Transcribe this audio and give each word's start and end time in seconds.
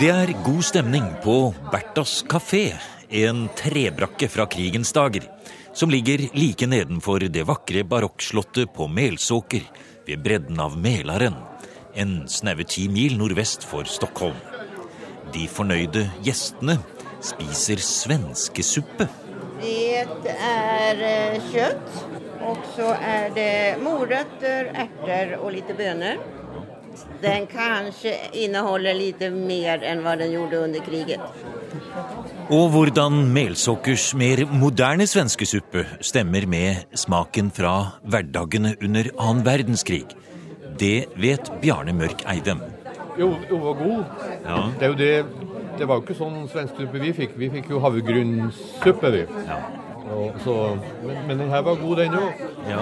Det 0.00 0.08
er 0.08 0.30
god 0.40 0.62
stemning 0.64 1.04
på 1.20 1.34
Berthas 1.68 2.22
kafé, 2.24 2.70
en 3.12 3.42
trebrakke 3.52 4.30
fra 4.32 4.46
krigens 4.48 4.94
dager, 4.96 5.26
som 5.76 5.92
ligger 5.92 6.22
like 6.32 6.64
nedenfor 6.64 7.26
det 7.28 7.42
vakre 7.44 7.82
barokkslottet 7.84 8.72
på 8.72 8.86
Melsåker, 8.88 9.66
ved 10.08 10.24
bredden 10.24 10.62
av 10.64 10.78
Mælaren, 10.80 11.36
en 11.92 12.16
snaue 12.32 12.64
ti 12.64 12.86
mil 12.88 13.18
nordvest 13.20 13.68
for 13.68 13.84
Stockholm. 13.84 14.40
De 15.36 15.44
fornøyde 15.52 16.06
gjestene 16.24 16.78
spiser 17.20 17.84
svenskesuppe. 17.84 19.04
Det 19.60 20.32
er 20.32 21.06
eh, 21.12 21.40
kjøtt, 21.52 22.04
og 22.48 22.64
så 22.72 22.94
er 22.96 23.28
det 23.36 23.54
morøtter, 23.84 24.72
erter 24.88 25.36
og 25.42 25.50
litt 25.58 25.76
bønner. 25.76 26.39
Den 27.20 27.46
kanskje 27.50 28.14
inneholder 28.32 28.96
litt 28.96 29.20
mer 29.34 29.82
enn 29.84 30.00
hva 30.04 30.14
den 30.16 30.32
gjorde 30.32 30.62
under 30.64 30.84
krigen. 30.84 31.22
Og 32.50 32.70
hvordan 32.72 33.20
melsokkers 33.34 34.10
mer 34.18 34.42
moderne 34.48 35.06
svenskesuppe 35.10 35.84
stemmer 36.04 36.46
med 36.50 36.96
smaken 36.96 37.52
fra 37.54 37.74
hverdagene 38.08 38.74
under 38.80 39.10
annen 39.18 39.44
verdenskrig, 39.46 40.06
det 40.80 41.10
vet 41.20 41.52
Bjarne 41.60 41.92
Mørk 41.94 42.24
Eidem. 42.30 42.62
Jo, 43.20 43.34
jo 43.50 43.60
var 43.66 43.76
god. 43.82 44.26
Ja. 44.46 44.58
Det, 44.80 44.90
det, 44.98 45.12
det 45.78 45.88
var 45.88 46.00
jo 46.00 46.06
ikke 46.06 46.16
sånn 46.16 46.40
svensksuppe 46.48 47.02
vi 47.02 47.12
fikk. 47.20 47.36
Vi 47.36 47.50
fikk 47.52 47.68
jo 47.74 47.82
havregrynssuppe, 47.84 49.12
vi. 49.12 49.26
Ja. 49.44 49.60
Og 50.10 50.38
så, 50.44 50.54
men, 51.04 51.18
men 51.28 51.42
den 51.42 51.50
her 51.52 51.62
var 51.66 51.78
god, 51.80 52.00
den 52.00 52.16
òg. 52.18 52.40
Ja. 52.68 52.80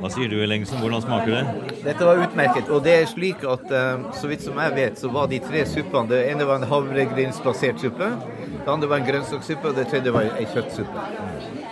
Hva 0.00 0.10
sier 0.12 0.30
du, 0.32 0.38
Ellingsen? 0.42 0.80
Hvordan 0.82 1.04
smaker 1.04 1.36
det? 1.36 1.74
Dette 1.84 2.08
var 2.08 2.22
utmerket. 2.24 2.70
Og 2.72 2.82
det 2.86 2.96
er 3.02 3.08
slik 3.10 3.44
at 3.44 3.70
eh, 3.74 4.06
så 4.16 4.30
vidt 4.30 4.44
som 4.46 4.58
jeg 4.60 4.76
vet, 4.78 4.98
så 5.00 5.12
var 5.12 5.30
de 5.30 5.40
tre 5.44 5.64
suppene 5.68 6.10
Det 6.10 6.24
ene 6.32 6.48
var 6.48 6.60
en 6.60 6.70
havregrynsbasert 6.70 7.82
suppe, 7.82 8.10
det 8.60 8.68
andre 8.68 8.90
var 8.90 9.00
en 9.00 9.08
grønnsakssuppe, 9.08 9.70
og 9.70 9.78
det 9.78 9.88
tredje 9.92 10.12
var 10.14 10.32
ei 10.36 10.46
kjøttsuppe. 10.50 11.06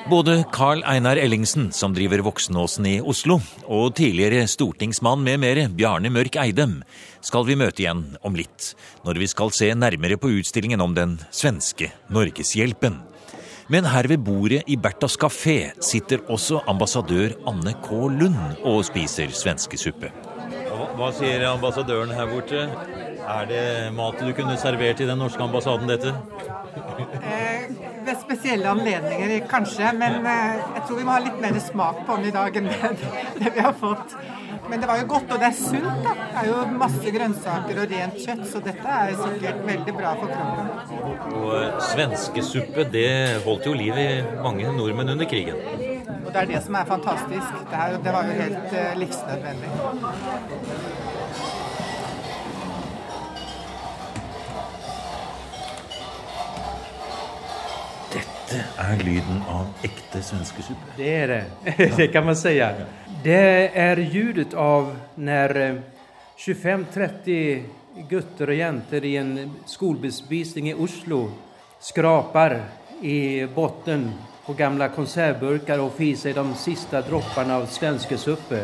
Både 0.09 0.39
Carl 0.53 0.81
Einar 0.89 1.19
Ellingsen, 1.21 1.67
som 1.73 1.93
driver 1.93 2.23
Voksenåsen 2.25 2.87
i 2.89 2.95
Oslo, 3.05 3.43
og 3.69 3.93
tidligere 3.99 4.47
stortingsmann 4.49 5.21
med 5.21 5.43
mere, 5.43 5.67
Bjarne 5.69 6.09
Mørk 6.09 6.39
Eidem, 6.41 6.79
skal 7.21 7.45
vi 7.45 7.59
møte 7.61 7.85
igjen 7.85 8.07
om 8.25 8.39
litt, 8.39 8.73
når 9.05 9.21
vi 9.21 9.29
skal 9.29 9.53
se 9.53 9.69
nærmere 9.77 10.17
på 10.17 10.31
utstillingen 10.39 10.81
om 10.81 10.97
den 10.97 11.19
svenske 11.29 11.91
Norgeshjelpen. 12.09 12.97
Men 13.69 13.85
her 13.85 14.07
ved 14.09 14.23
bordet 14.25 14.65
i 14.73 14.79
Berthas 14.81 15.19
kafé 15.21 15.59
sitter 15.85 16.23
også 16.33 16.63
ambassadør 16.73 17.35
Anne 17.51 17.75
K. 17.85 17.91
Lund 18.17 18.39
og 18.65 18.81
spiser 18.89 19.29
svenskesuppe. 19.37 20.09
Hva, 20.97 21.11
sier 21.13 21.45
ambassadøren 21.51 22.15
her 22.17 22.31
borte? 22.31 22.63
Er 23.29 23.45
det 23.51 23.65
mat 23.93 24.23
du 24.25 24.33
kunne 24.33 24.57
servert 24.57 25.03
i 25.05 25.09
den 25.11 25.21
norske 25.21 25.45
ambassaden, 25.45 25.93
dette? 25.93 26.15
Ved 28.09 28.17
spesielle 28.23 28.71
anledninger 28.71 29.33
kanskje, 29.51 29.91
men 30.01 30.23
eh, 30.25 30.61
jeg 30.79 30.85
tror 30.87 30.97
vi 30.97 31.05
må 31.05 31.13
ha 31.13 31.21
litt 31.21 31.41
mer 31.43 31.59
smak 31.61 31.99
på 32.09 32.15
den 32.17 32.31
i 32.31 32.33
dag 32.33 32.55
enn 32.57 32.69
det, 32.71 32.93
det 33.43 33.51
vi 33.53 33.65
har 33.67 33.75
fått. 33.77 34.15
Men 34.69 34.81
det 34.81 34.89
var 34.89 35.01
jo 35.01 35.09
godt, 35.11 35.33
og 35.33 35.43
det 35.43 35.49
er 35.49 35.57
sunt. 35.57 36.01
da. 36.05 36.15
Det 36.17 36.41
er 36.43 36.49
jo 36.49 36.63
masse 36.81 37.13
grønnsaker 37.15 37.81
og 37.83 37.93
rent 37.93 38.17
kjøtt, 38.25 38.45
så 38.49 38.63
dette 38.65 38.97
er 39.03 39.13
sikkert 39.21 39.61
veldig 39.69 39.95
bra 39.97 40.15
for 40.23 40.33
kroppen. 40.33 40.67
Og 41.43 41.53
eh, 41.59 41.83
svenskesuppe, 41.91 42.89
det 42.97 43.11
holdt 43.45 43.69
jo 43.69 43.77
liv 43.77 44.01
i 44.01 44.09
mange 44.45 44.73
nordmenn 44.79 45.13
under 45.17 45.29
krigen. 45.29 45.61
Og 46.25 46.33
det 46.33 46.43
er 46.43 46.51
det 46.55 46.65
som 46.65 46.81
er 46.81 46.89
fantastisk. 46.89 47.61
Det, 47.69 47.77
her, 47.77 48.01
det 48.05 48.17
var 48.17 48.29
jo 48.29 48.41
helt 48.41 48.77
eh, 48.77 48.97
livsnødvendig. 49.05 49.71
Dette 58.49 58.65
er 58.81 59.03
lyden 59.05 59.43
av 59.53 59.67
ekte 59.85 60.23
svenskesuppe. 60.25 60.95
Det 60.97 61.09
er 61.13 61.29
det, 61.29 61.75
det 61.99 62.07
kan 62.13 62.25
man 62.25 62.37
si. 62.37 62.55
Det 63.23 63.73
er 63.77 64.01
ljudet 64.01 64.55
av 64.55 64.97
när 65.15 65.57
eh, 65.57 65.75
25-30 66.39 67.63
gutter 68.09 68.49
og 68.49 68.57
jenter 68.57 69.05
i 69.05 69.17
en 69.21 69.35
skolbespisning 69.67 70.71
i 70.71 70.75
Oslo 70.75 71.27
skraper 71.83 72.57
i 73.03 73.45
botten 73.53 74.09
på 74.47 74.57
gamle 74.57 74.89
konservburker 74.95 75.83
og 75.85 75.93
får 75.99 76.07
i 76.07 76.13
seg 76.17 76.39
de 76.39 76.47
siste 76.57 77.03
dråpene 77.05 77.59
av 77.59 77.69
svenskesuppe. 77.69 78.63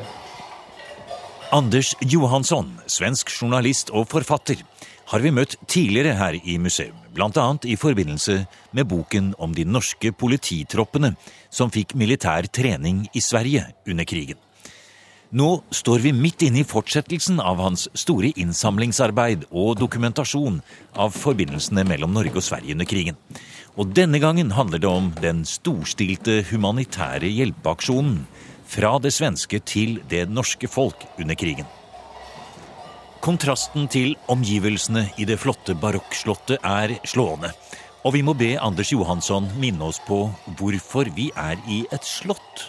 Anders 1.52 1.92
Johansson, 2.00 2.78
svensk 2.86 3.28
journalist 3.36 3.92
og 3.92 4.08
forfatter, 4.08 4.64
har 5.12 5.20
vi 5.20 5.34
møtt 5.34 5.58
tidligere 5.68 6.16
her 6.16 6.38
i 6.40 6.56
museum, 6.56 6.96
bl.a. 7.14 7.46
i 7.64 7.76
forbindelse 7.78 8.40
med 8.74 8.88
boken 8.90 9.34
om 9.38 9.54
de 9.54 9.64
norske 9.64 10.12
polititroppene 10.12 11.14
som 11.50 11.70
fikk 11.70 11.94
militær 11.98 12.48
trening 12.50 13.06
i 13.14 13.22
Sverige 13.22 13.68
under 13.86 14.04
krigen. 14.04 14.40
Nå 15.34 15.48
står 15.74 16.02
vi 16.04 16.12
midt 16.14 16.44
inne 16.46 16.60
i 16.62 16.66
fortsettelsen 16.68 17.40
av 17.42 17.58
hans 17.58 17.88
store 17.98 18.30
innsamlingsarbeid 18.38 19.48
og 19.50 19.80
dokumentasjon 19.80 20.60
av 20.94 21.16
forbindelsene 21.16 21.82
mellom 21.88 22.14
Norge 22.14 22.38
og 22.38 22.46
Sverige 22.46 22.76
under 22.76 22.86
krigen. 22.86 23.18
Og 23.74 23.90
denne 23.90 24.20
gangen 24.22 24.52
handler 24.54 24.78
det 24.78 24.90
om 24.90 25.10
den 25.18 25.42
storstilte 25.48 26.44
humanitære 26.52 27.26
hjelpeaksjonen 27.26 28.20
fra 28.70 28.94
det 29.02 29.10
svenske 29.16 29.58
til 29.66 29.98
det 30.10 30.28
norske 30.30 30.70
folk 30.70 31.02
under 31.18 31.34
krigen. 31.34 31.66
Kontrasten 33.24 33.86
til 33.88 34.18
omgivelsene 34.28 35.06
i 35.16 35.24
det 35.24 35.38
flotte 35.40 35.72
barokkslottet 35.80 36.58
er 36.60 36.92
slående. 37.08 37.54
Og 38.04 38.12
vi 38.12 38.20
må 38.20 38.34
be 38.36 38.50
Anders 38.60 38.90
Johansson 38.92 39.46
minne 39.56 39.86
oss 39.86 39.96
på 40.04 40.26
hvorfor 40.58 41.08
vi 41.16 41.30
er 41.32 41.56
i 41.64 41.78
et 41.88 42.04
slott. 42.04 42.66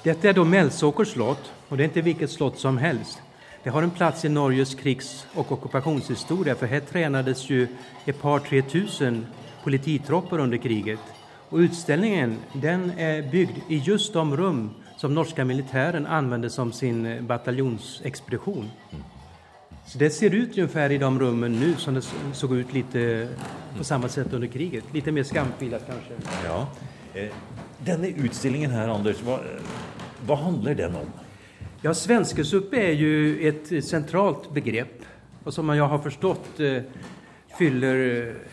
Dette 0.00 0.30
er 0.30 0.32
da 0.32 0.70
slott 1.04 1.52
och 1.68 1.76
det 1.76 1.84
er 1.84 1.88
ikke 1.90 2.02
hvilket 2.02 2.30
slott 2.30 2.58
som 2.58 2.78
helst. 2.78 3.20
Det 3.64 3.70
har 3.70 3.82
en 3.82 3.90
plass 3.90 4.24
i 4.24 4.28
Norges 4.28 4.74
krigs 4.74 5.26
og 5.34 5.52
okkupasjonshistorie, 5.52 6.54
for 6.54 6.66
her 6.66 6.80
trenes 6.80 7.50
jo 7.50 7.66
et 8.06 8.16
par 8.16 8.38
tre 8.38 8.62
tusen 8.62 9.26
polititropper 9.62 10.40
under 10.40 10.56
kriget. 10.56 11.00
Og 11.50 11.68
utstillingen 11.68 12.38
den 12.54 12.92
er 12.96 13.28
bygd 13.30 13.68
i 13.68 13.82
just 13.86 14.14
de 14.14 14.36
rom 14.36 14.70
som 14.96 15.12
norske 15.12 15.44
militæren 15.44 16.06
anvender 16.06 16.48
som 16.48 16.72
sin 16.72 17.26
bataljonsekspedisjon. 17.28 18.70
Så 18.90 19.15
det 19.94 20.10
ser 20.10 20.34
ut 20.34 20.58
ungefär 20.58 20.92
i 20.92 20.98
de 20.98 21.18
rummen 21.20 21.52
nu 21.52 21.74
som 21.74 21.94
det 21.94 22.02
såg 22.32 22.56
ut 22.56 22.72
lite 22.72 23.28
på 23.78 23.84
samme 23.84 24.08
sätt 24.08 24.32
under 24.32 24.48
kriget. 24.48 24.84
Lite 24.92 25.12
mer 25.12 25.22
skamfilat 25.22 25.86
kanskje. 25.86 26.14
Ja. 26.44 26.66
Eh, 27.14 27.28
denne 27.78 28.08
utstillingen 28.08 28.70
her, 28.70 28.88
Anders, 28.88 29.20
hva, 29.22 29.38
hva 30.26 30.36
handler 30.36 30.74
den 30.74 30.94
om? 30.94 31.12
Ja, 31.82 31.94
svenskesuppe 31.94 32.80
er 32.80 32.94
jo 32.96 33.10
et 33.46 33.68
centralt 33.84 34.48
begrepp 34.54 35.04
Og 35.46 35.54
som 35.54 35.68
jeg 35.70 35.86
har 35.86 35.98
förstått 36.02 36.60
eh, 36.60 36.82
fyller 37.58 38.00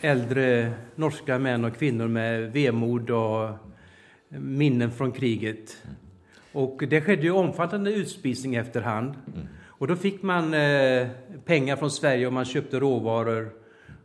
eldre 0.06 0.44
norske 1.02 1.38
menn 1.42 1.66
og 1.66 1.74
kvinner 1.74 2.06
med 2.06 2.52
vemod 2.54 3.10
og 3.10 4.36
minnen 4.38 4.92
fra 4.94 5.08
kriget. 5.10 5.74
Og 6.54 6.84
det 6.86 7.02
skjedde 7.02 7.26
jo 7.26 7.40
omfattende 7.40 7.96
utspisning 7.98 8.54
efterhand. 8.60 9.18
Och 9.78 9.86
då 9.86 9.96
fick 9.96 10.22
man 10.22 10.54
eh, 10.54 11.08
pengar 11.44 11.76
från 11.76 11.90
Sverige 11.90 12.26
och 12.26 12.32
man 12.32 12.44
köpte 12.44 12.80
råvaror 12.80 13.50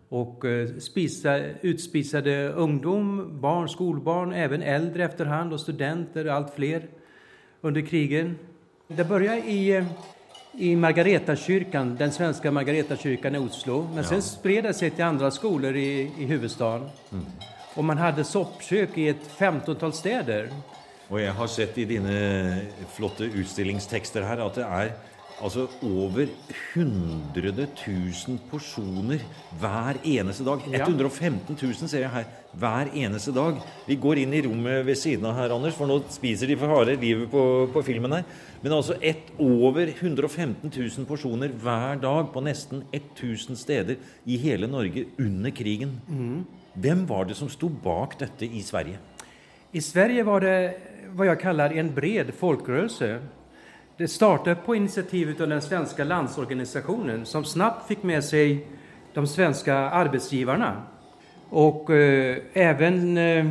och 0.09 0.46
eh, 0.46 0.68
spisa, 0.80 1.38
utspisade 1.62 2.50
ungdom, 2.50 3.30
barn, 3.41 3.69
skolbarn, 3.69 4.34
även 4.34 4.62
äldre 4.62 5.06
efterhand 5.06 5.53
och 5.53 5.59
studenter, 5.59 6.25
allt 6.25 6.56
fler 6.56 6.88
under 7.62 7.81
krigen. 7.81 8.38
Det 8.88 9.03
började 9.03 9.38
i, 9.38 9.75
eh, 9.75 9.85
i 10.58 10.75
Margaretakyrkan, 10.75 11.96
den 11.96 12.12
svenska 12.12 12.52
Margaretakyrkan 12.52 13.35
i 13.35 13.38
Oslo. 13.38 13.90
Men 13.96 14.03
sen 14.03 14.22
spred 14.22 14.64
det 14.64 14.73
sig 14.73 14.90
till 14.90 15.03
andra 15.03 15.32
skolor 15.32 15.76
i, 15.76 16.11
i 16.20 16.26
huvudstaden. 16.26 16.90
Och 17.76 17.84
man 17.84 17.97
hade 17.97 18.23
soppkök 18.23 18.97
i 18.97 19.08
ett 19.08 19.29
15-tal 19.38 19.93
städer. 19.93 20.49
Og 21.09 21.17
jeg 21.22 21.34
har 21.34 21.47
sett 21.49 21.78
i 21.82 21.88
dine 21.90 22.17
flotte 22.93 23.26
utstillingstekster 23.26 24.28
her 24.29 24.43
at 24.46 24.58
det 24.59 24.66
er 24.66 24.91
altså 25.40 25.66
over 25.86 26.28
100 26.76 27.52
000 27.56 28.40
porsjoner 28.52 29.24
hver 29.59 30.00
eneste 30.03 30.46
dag. 30.47 30.66
Ja. 30.72 30.84
115 30.86 31.56
000 31.56 31.90
ser 31.90 32.03
jeg 32.03 32.12
her 32.14 32.28
hver 32.59 32.91
eneste 32.97 33.34
dag. 33.36 33.59
Vi 33.88 33.97
går 34.02 34.24
inn 34.24 34.34
i 34.34 34.41
rommet 34.46 34.86
ved 34.88 34.97
siden 35.00 35.28
av 35.30 35.38
her, 35.38 35.53
Anders, 35.56 35.78
for 35.78 35.90
nå 35.90 36.00
spiser 36.14 36.50
de 36.50 36.58
for 36.59 36.72
harde 36.74 36.97
livet 37.00 37.30
på, 37.32 37.44
på 37.74 37.84
filmen 37.86 38.18
her. 38.18 38.26
Men 38.64 38.76
altså 38.80 38.97
et, 39.02 39.32
over 39.40 39.91
115 39.94 40.68
000 40.68 41.08
porsjoner 41.09 41.53
hver 41.62 42.02
dag 42.02 42.32
på 42.34 42.44
nesten 42.44 42.84
1000 42.91 43.59
steder 43.59 44.00
i 44.26 44.40
hele 44.41 44.68
Norge 44.68 45.08
under 45.20 45.53
krigen. 45.56 46.00
Hvem 46.80 47.06
var 47.09 47.30
det 47.30 47.38
som 47.40 47.50
sto 47.52 47.70
bak 47.70 48.18
dette 48.20 48.47
i 48.47 48.62
Sverige? 48.66 49.00
I 49.74 49.82
Sverige 49.86 50.26
var 50.26 50.41
det 50.41 50.56
hva 51.18 51.28
jeg 51.30 51.41
kaller 51.41 51.74
en 51.78 51.91
bred 51.94 52.32
folkrörelse. 52.38 53.20
Det 53.99 54.07
startet 54.07 54.66
på 54.66 54.75
initiativ 54.75 55.41
av 55.41 55.49
den 55.49 55.61
svenska 55.61 56.03
landsorganisationen 56.03 57.25
som 57.25 57.46
snabbt 57.46 57.87
fick 57.87 58.03
med 58.03 58.23
seg 58.23 58.61
de 59.13 59.25
svenska 59.28 59.75
arbeidsgiverne. 59.75 60.69
Og 61.51 61.91
eh, 61.91 62.37
även 62.53 63.17
eh, 63.17 63.49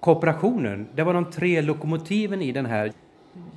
kooperationen. 0.00 0.88
Det 0.94 1.02
var 1.02 1.14
de 1.14 1.30
tre 1.30 1.62
lokomotiven 1.62 2.42
i 2.42 2.52
den 2.52 2.66
här 2.66 2.92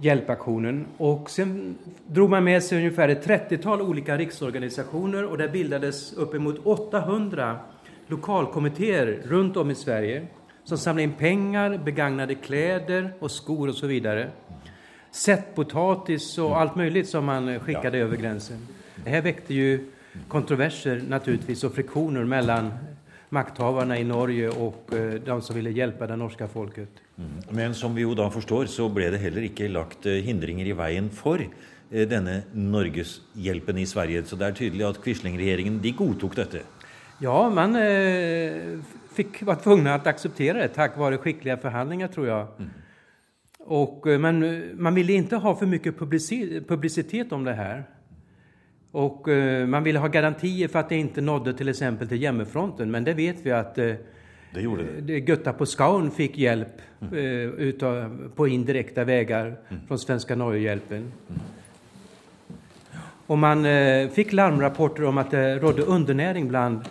hjälpaktionen. 0.02 0.86
Och 0.98 1.30
sen 1.30 1.78
drog 2.08 2.30
man 2.30 2.44
med 2.44 2.64
sig 2.64 2.78
ungefär 2.78 3.10
ett 3.10 3.28
30-tal 3.28 3.82
olika 3.82 4.18
riksorganisationer 4.18 5.26
och 5.26 5.38
det 5.38 5.50
bildades 5.50 6.14
uppemot 6.14 6.66
800 6.66 7.60
lokalkommittéer 8.08 9.22
rundt 9.26 9.58
om 9.58 9.72
i 9.72 9.76
Sverige 9.76 10.28
som 10.64 10.78
samlade 10.78 11.04
in 11.04 11.14
pengar, 11.14 11.78
begagnade 11.78 12.36
kläder 12.36 13.14
och 13.20 13.32
skor 13.32 13.70
och 13.70 13.76
så 13.76 13.88
vidare. 13.88 14.30
Sättpotatis 15.18 16.38
och 16.38 16.62
allt 16.62 16.76
möjligt 16.76 17.10
som 17.10 17.26
man 17.26 17.60
skickade 17.60 17.98
ja. 17.98 18.06
över 18.06 18.18
gränsen. 18.18 18.58
Det 19.04 19.10
här 19.10 19.22
väckte 19.22 19.54
ju 19.54 19.86
kontroverser 20.28 21.04
naturligtvis 21.10 21.64
och 21.64 21.74
friktioner 21.74 22.24
mellan 22.24 22.72
makthaverne 23.30 23.98
i 24.00 24.04
Norge 24.04 24.50
og 24.50 24.94
eh, 24.94 25.18
de 25.26 25.42
som 25.42 25.56
ville 25.56 25.74
hjelpe 25.76 26.08
det 26.08 26.16
norske 26.16 26.48
folket. 26.48 27.02
Mm. 27.18 27.34
Men 27.50 27.76
som 27.76 27.96
vi 27.96 28.06
jo 28.06 28.14
da 28.16 28.30
forstår, 28.32 28.70
så 28.72 28.88
ble 28.94 29.10
det 29.12 29.20
heller 29.20 29.50
ikke 29.50 29.68
lagt 29.74 30.06
eh, 30.06 30.22
hindringer 30.24 30.70
i 30.70 30.78
veien 30.78 31.10
for 31.10 31.42
eh, 31.42 32.06
denne 32.08 32.44
norgeshjelpen 32.54 33.82
i 33.82 33.90
Sverige. 33.90 34.24
Så 34.24 34.40
det 34.40 34.48
er 34.48 34.60
tydelig 34.62 34.88
at 34.88 35.02
Quisling-regjeringen 35.04 35.82
de 35.84 35.98
godtok 35.98 36.38
dette. 36.38 36.64
Ja, 37.20 37.50
man 37.50 37.76
eh, 37.82 38.78
fikk, 39.18 39.42
var 39.50 39.60
tvunget 39.66 40.06
å 40.06 40.14
akseptere 40.14 40.62
det 40.62 40.76
takk 40.78 41.00
være 41.02 41.20
skikkelige 41.24 41.58
forhandlinger, 41.66 42.14
tror 42.14 42.30
jeg. 42.30 42.52
Mm. 42.62 42.76
Och, 43.68 44.08
men 44.08 44.40
man 44.80 44.96
ville 44.96 45.18
ikke 45.20 45.42
ha 45.44 45.52
for 45.60 45.68
mye 45.68 45.92
publisitet 46.68 47.32
om 47.36 47.44
det 47.44 47.54
her. 47.54 47.84
Och 48.92 49.28
eh, 49.28 49.68
man 49.68 49.84
ville 49.84 50.00
ha 50.00 50.08
garantier 50.08 50.68
för 50.68 50.80
att 50.80 50.90
det 50.90 50.96
inte 50.96 51.22
nådde 51.22 51.54
till 51.54 51.70
exempel 51.70 52.08
till 52.08 52.22
hjemmefronten. 52.22 52.92
Men 52.92 53.04
det 53.04 53.14
vet 53.14 53.36
vi 53.44 53.52
att 53.52 53.78
eh, 53.78 53.94
det 54.54 54.62
gjorde 54.62 54.84
det. 55.02 55.20
Götta 55.20 55.54
på 55.54 55.66
Skaun 55.66 56.12
fick 56.12 56.38
hjälp 56.38 56.82
mm. 57.02 57.14
eh, 57.14 57.22
utav, 57.68 58.32
på 58.36 58.48
indirekta 58.48 59.04
vägar 59.04 59.46
mm. 59.46 59.82
från 59.88 60.00
Svenska 60.00 60.36
Norgehjälpen. 60.36 60.98
Mm. 60.98 61.42
Och 63.28 63.38
man 63.38 63.66
eh, 63.66 64.10
fick 64.10 64.34
larmrapporter 64.34 65.04
om 65.04 65.18
att 65.18 65.32
det 65.32 65.60
rådde 65.60 65.82
undernäring 65.82 66.48
bland 66.48 66.82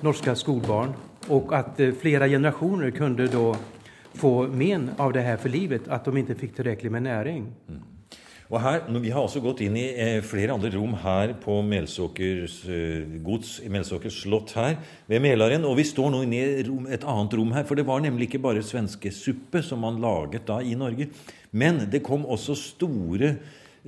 norska 0.00 0.34
skolbarn 0.34 0.92
och 1.28 1.52
att 1.52 1.80
eh, 1.80 1.92
flera 2.00 2.28
generationer 2.28 2.90
kunde 2.90 3.26
då 3.26 3.56
få 4.16 4.46
men 4.48 4.90
av 4.98 5.12
det 5.12 5.24
her 5.26 5.40
for 5.42 5.52
livet, 5.52 5.88
at 5.88 6.06
de 6.06 6.22
ikke 6.22 6.38
fikk 6.38 6.56
tilrekkelig 6.60 6.92
med 6.94 7.06
næring. 7.08 7.50
Mm. 7.68 7.82
Og 8.52 8.60
her, 8.60 8.82
Vi 9.00 9.10
har 9.10 9.24
også 9.24 9.40
gått 9.40 9.62
inn 9.64 9.76
i 9.80 9.86
eh, 9.96 10.20
flere 10.22 10.52
andre 10.52 10.70
rom 10.76 10.92
her 11.00 11.32
på 11.40 11.56
Melsåkers 11.64 12.58
eh, 12.68 13.16
gods, 13.24 13.56
Melsåkers 13.72 14.20
slott 14.22 14.52
her 14.54 14.76
ved 15.08 15.22
Melaren, 15.24 15.64
Og 15.64 15.78
vi 15.78 15.86
står 15.88 16.12
nå 16.12 16.22
inne 16.22 16.36
i 16.36 16.60
et 16.92 17.06
annet 17.08 17.34
rom 17.34 17.54
her, 17.56 17.64
for 17.64 17.74
det 17.74 17.86
var 17.88 18.04
nemlig 18.04 18.28
ikke 18.28 18.42
bare 18.44 18.62
svenskesuppe 18.62 19.64
som 19.64 19.80
man 19.80 19.98
laget 20.02 20.46
da 20.46 20.60
i 20.60 20.76
Norge. 20.76 21.08
Men 21.52 21.86
det 21.90 22.04
kom 22.04 22.26
også 22.26 22.54
store, 22.54 23.36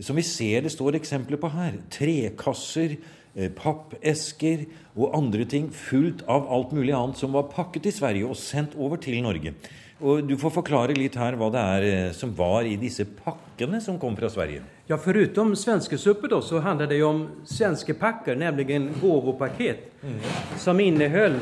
som 0.00 0.16
vi 0.16 0.24
ser 0.24 0.64
det 0.64 0.72
står 0.72 0.96
eksempler 0.96 1.38
på 1.38 1.52
her, 1.52 1.76
trekasser, 1.92 2.96
eh, 3.36 3.52
pappesker 3.52 4.64
og 4.96 5.12
andre 5.14 5.44
ting 5.44 5.68
fullt 5.68 6.24
av 6.26 6.48
alt 6.48 6.72
mulig 6.72 6.96
annet 6.96 7.20
som 7.20 7.36
var 7.36 7.52
pakket 7.52 7.86
i 7.86 7.98
Sverige 8.00 8.26
og 8.26 8.40
sendt 8.40 8.74
over 8.74 8.96
til 8.96 9.20
Norge. 9.20 9.52
Og 10.00 10.24
Du 10.28 10.36
får 10.36 10.52
forklare 10.58 10.94
litt 10.96 11.14
her 11.16 11.38
hva 11.40 11.48
det 11.52 11.60
er 11.60 11.84
eh, 11.88 12.10
som 12.12 12.34
var 12.36 12.66
i 12.68 12.76
disse 12.76 13.06
pakkene 13.08 13.80
som 13.80 13.98
kom 14.00 14.16
fra 14.18 14.28
Sverige. 14.28 14.62
Ja, 14.90 14.98
Foruten 15.00 15.54
svenskesuppe 15.56 16.28
da, 16.28 16.42
så 16.44 16.60
handler 16.60 16.90
det 16.90 16.98
jo 17.00 17.08
om 17.08 17.22
svenske 17.48 17.96
pakker, 17.96 18.36
nemlig 18.36 18.68
gåvopaket, 19.00 19.88
mm. 20.02 20.18
som 20.60 20.80
inneholdt 20.80 21.40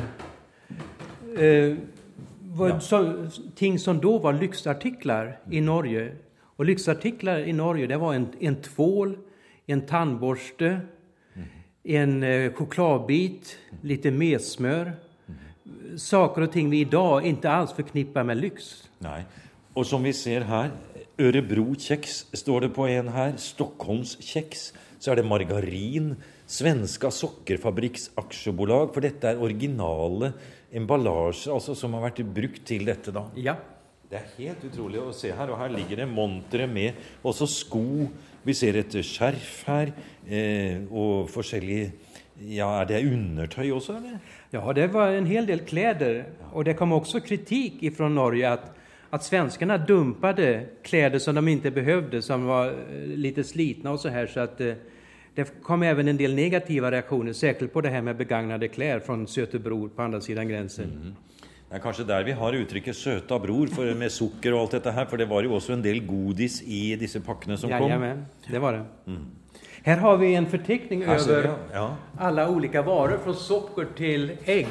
eh, 1.36 1.74
ja. 2.54 2.78
ting 3.58 3.78
som 3.78 3.98
da 4.00 4.18
var 4.22 4.38
lyksartikler 4.38 5.34
i 5.50 5.60
Norge. 5.60 6.12
Og 6.54 6.70
lyksartikler 6.70 7.48
i 7.50 7.52
Norge 7.52 7.90
det 7.90 7.98
var 7.98 8.14
en, 8.14 8.28
en 8.38 8.56
tvål, 8.62 9.16
en 9.66 9.82
tannbørste, 9.88 10.76
mm. 11.34 11.50
en 11.98 12.22
eh, 12.22 12.52
chokladbit, 12.54 13.56
litt 13.82 14.06
mesmør 14.14 14.94
saker 16.00 16.46
og 16.46 16.52
ting 16.52 16.70
vi 16.72 16.82
i 16.84 16.88
dag 16.88 17.25
ikke 17.28 17.50
alls 17.50 17.75
forknipper 17.76 18.26
med 18.26 18.40
lyks. 18.43 18.70
Nei. 19.05 19.22
Og 19.75 19.87
som 19.88 20.05
vi 20.05 20.12
ser 20.14 20.46
her, 20.46 20.70
Ørebro-kjeks 21.19 22.25
står 22.34 22.66
det 22.66 22.72
på 22.76 22.87
en 22.90 23.11
her. 23.14 23.37
Stockholms-kjeks. 23.40 24.72
Så 24.99 25.12
er 25.12 25.20
det 25.20 25.28
margarin. 25.28 26.14
Svenska 26.46 27.11
Sokkerfabrikks 27.14 28.11
aksjebolag. 28.20 28.93
For 28.94 29.05
dette 29.05 29.31
er 29.31 29.43
originale 29.43 30.32
emballasje 30.75 31.52
altså, 31.55 31.76
som 31.78 31.94
har 31.96 32.08
vært 32.08 32.25
brukt 32.34 32.67
til 32.67 32.87
dette. 32.90 33.14
da. 33.14 33.28
Ja. 33.38 33.56
Det 34.05 34.20
er 34.20 34.34
helt 34.37 34.64
utrolig 34.69 35.00
å 35.00 35.14
se 35.17 35.32
her. 35.34 35.50
Og 35.50 35.58
her 35.58 35.72
ligger 35.72 36.02
det 36.02 36.10
montere 36.10 36.69
med 36.70 36.99
også 37.26 37.49
sko. 37.50 37.84
Vi 38.44 38.55
ser 38.55 38.76
et 38.78 38.93
skjerf 39.00 39.64
her, 39.67 39.94
eh, 40.28 40.84
og 40.93 41.31
forskjellige 41.32 41.94
Ja, 42.49 42.81
er 42.81 42.88
det 42.88 43.05
undertøy 43.06 43.70
også, 43.73 43.96
eller? 43.96 44.19
Ja, 44.52 44.73
det 44.73 44.93
var 44.93 45.12
en 45.12 45.26
hel 45.26 45.46
del 45.46 45.64
klær. 45.67 46.00
Og 46.52 46.64
det 46.64 46.76
kom 46.76 46.93
også 46.93 47.20
kritik 47.20 47.82
fra 47.96 48.08
Norge 48.08 48.49
at, 48.49 48.70
at 49.12 49.25
svenskene 49.25 49.79
dumpet 49.88 50.81
klær 50.85 51.19
som 51.19 51.35
de 51.35 51.52
ikke 51.52 51.70
behøvde, 51.70 52.23
som 52.23 52.46
var 52.46 52.75
litt 53.17 53.41
slitne 53.46 53.91
og 53.91 53.99
så 53.99 54.08
her. 54.08 54.26
Så 54.26 54.41
att 54.41 54.61
eh, 54.61 54.75
det 55.35 55.62
kom 55.62 55.82
også 55.82 56.00
en 56.00 56.17
del 56.17 56.35
negativa 56.35 56.91
reaktioner, 56.91 57.32
særlig 57.32 57.70
på 57.70 57.81
det 57.81 57.91
her 57.91 58.02
med 58.02 58.14
begagnade 58.14 58.69
klær 58.69 58.99
fra 58.99 59.17
Sötebror 59.26 59.88
på 59.88 60.02
andre 60.02 60.20
siden 60.20 60.49
grensen. 60.49 60.85
Mm. 60.85 61.14
Det 61.69 61.78
er 61.78 61.82
kanskje 61.82 62.05
der 62.06 62.25
vi 62.26 62.32
har 62.32 62.56
uttrykket 62.58 62.96
'søta 62.96 63.38
bror' 63.40 63.72
for, 63.75 63.94
med 63.94 64.12
sukker 64.12 64.55
og 64.55 64.61
alt 64.61 64.76
dette 64.76 64.93
her. 64.93 65.06
For 65.11 65.16
det 65.16 65.28
var 65.28 65.43
jo 65.43 65.55
også 65.55 65.72
en 65.72 65.82
del 65.82 66.06
godis 66.06 66.61
i 66.62 66.94
disse 66.96 67.20
pakkene 67.20 67.56
som 67.58 67.70
kom. 67.70 67.90
Ja, 67.90 68.14
det 68.50 68.61
var 68.61 68.72
det. 68.72 68.84
Mm. 69.06 69.25
Her 69.84 69.96
har 69.96 70.16
vi 70.16 70.34
en 70.34 70.46
forteckning 70.46 71.02
over 71.05 71.31
över 71.31 71.50
ja. 71.72 71.88
alle 72.19 72.46
ulike 72.49 72.81
varer, 72.87 73.19
fra 73.19 73.34
socker 73.34 73.90
til 73.96 74.31
egg. 74.46 74.69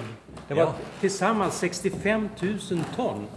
Det 0.47 0.55
var 0.57 0.73
ja. 1.03 1.09
sammen 1.09 1.51
65 1.51 2.29
000 2.41 2.85
tonn. 2.95 3.27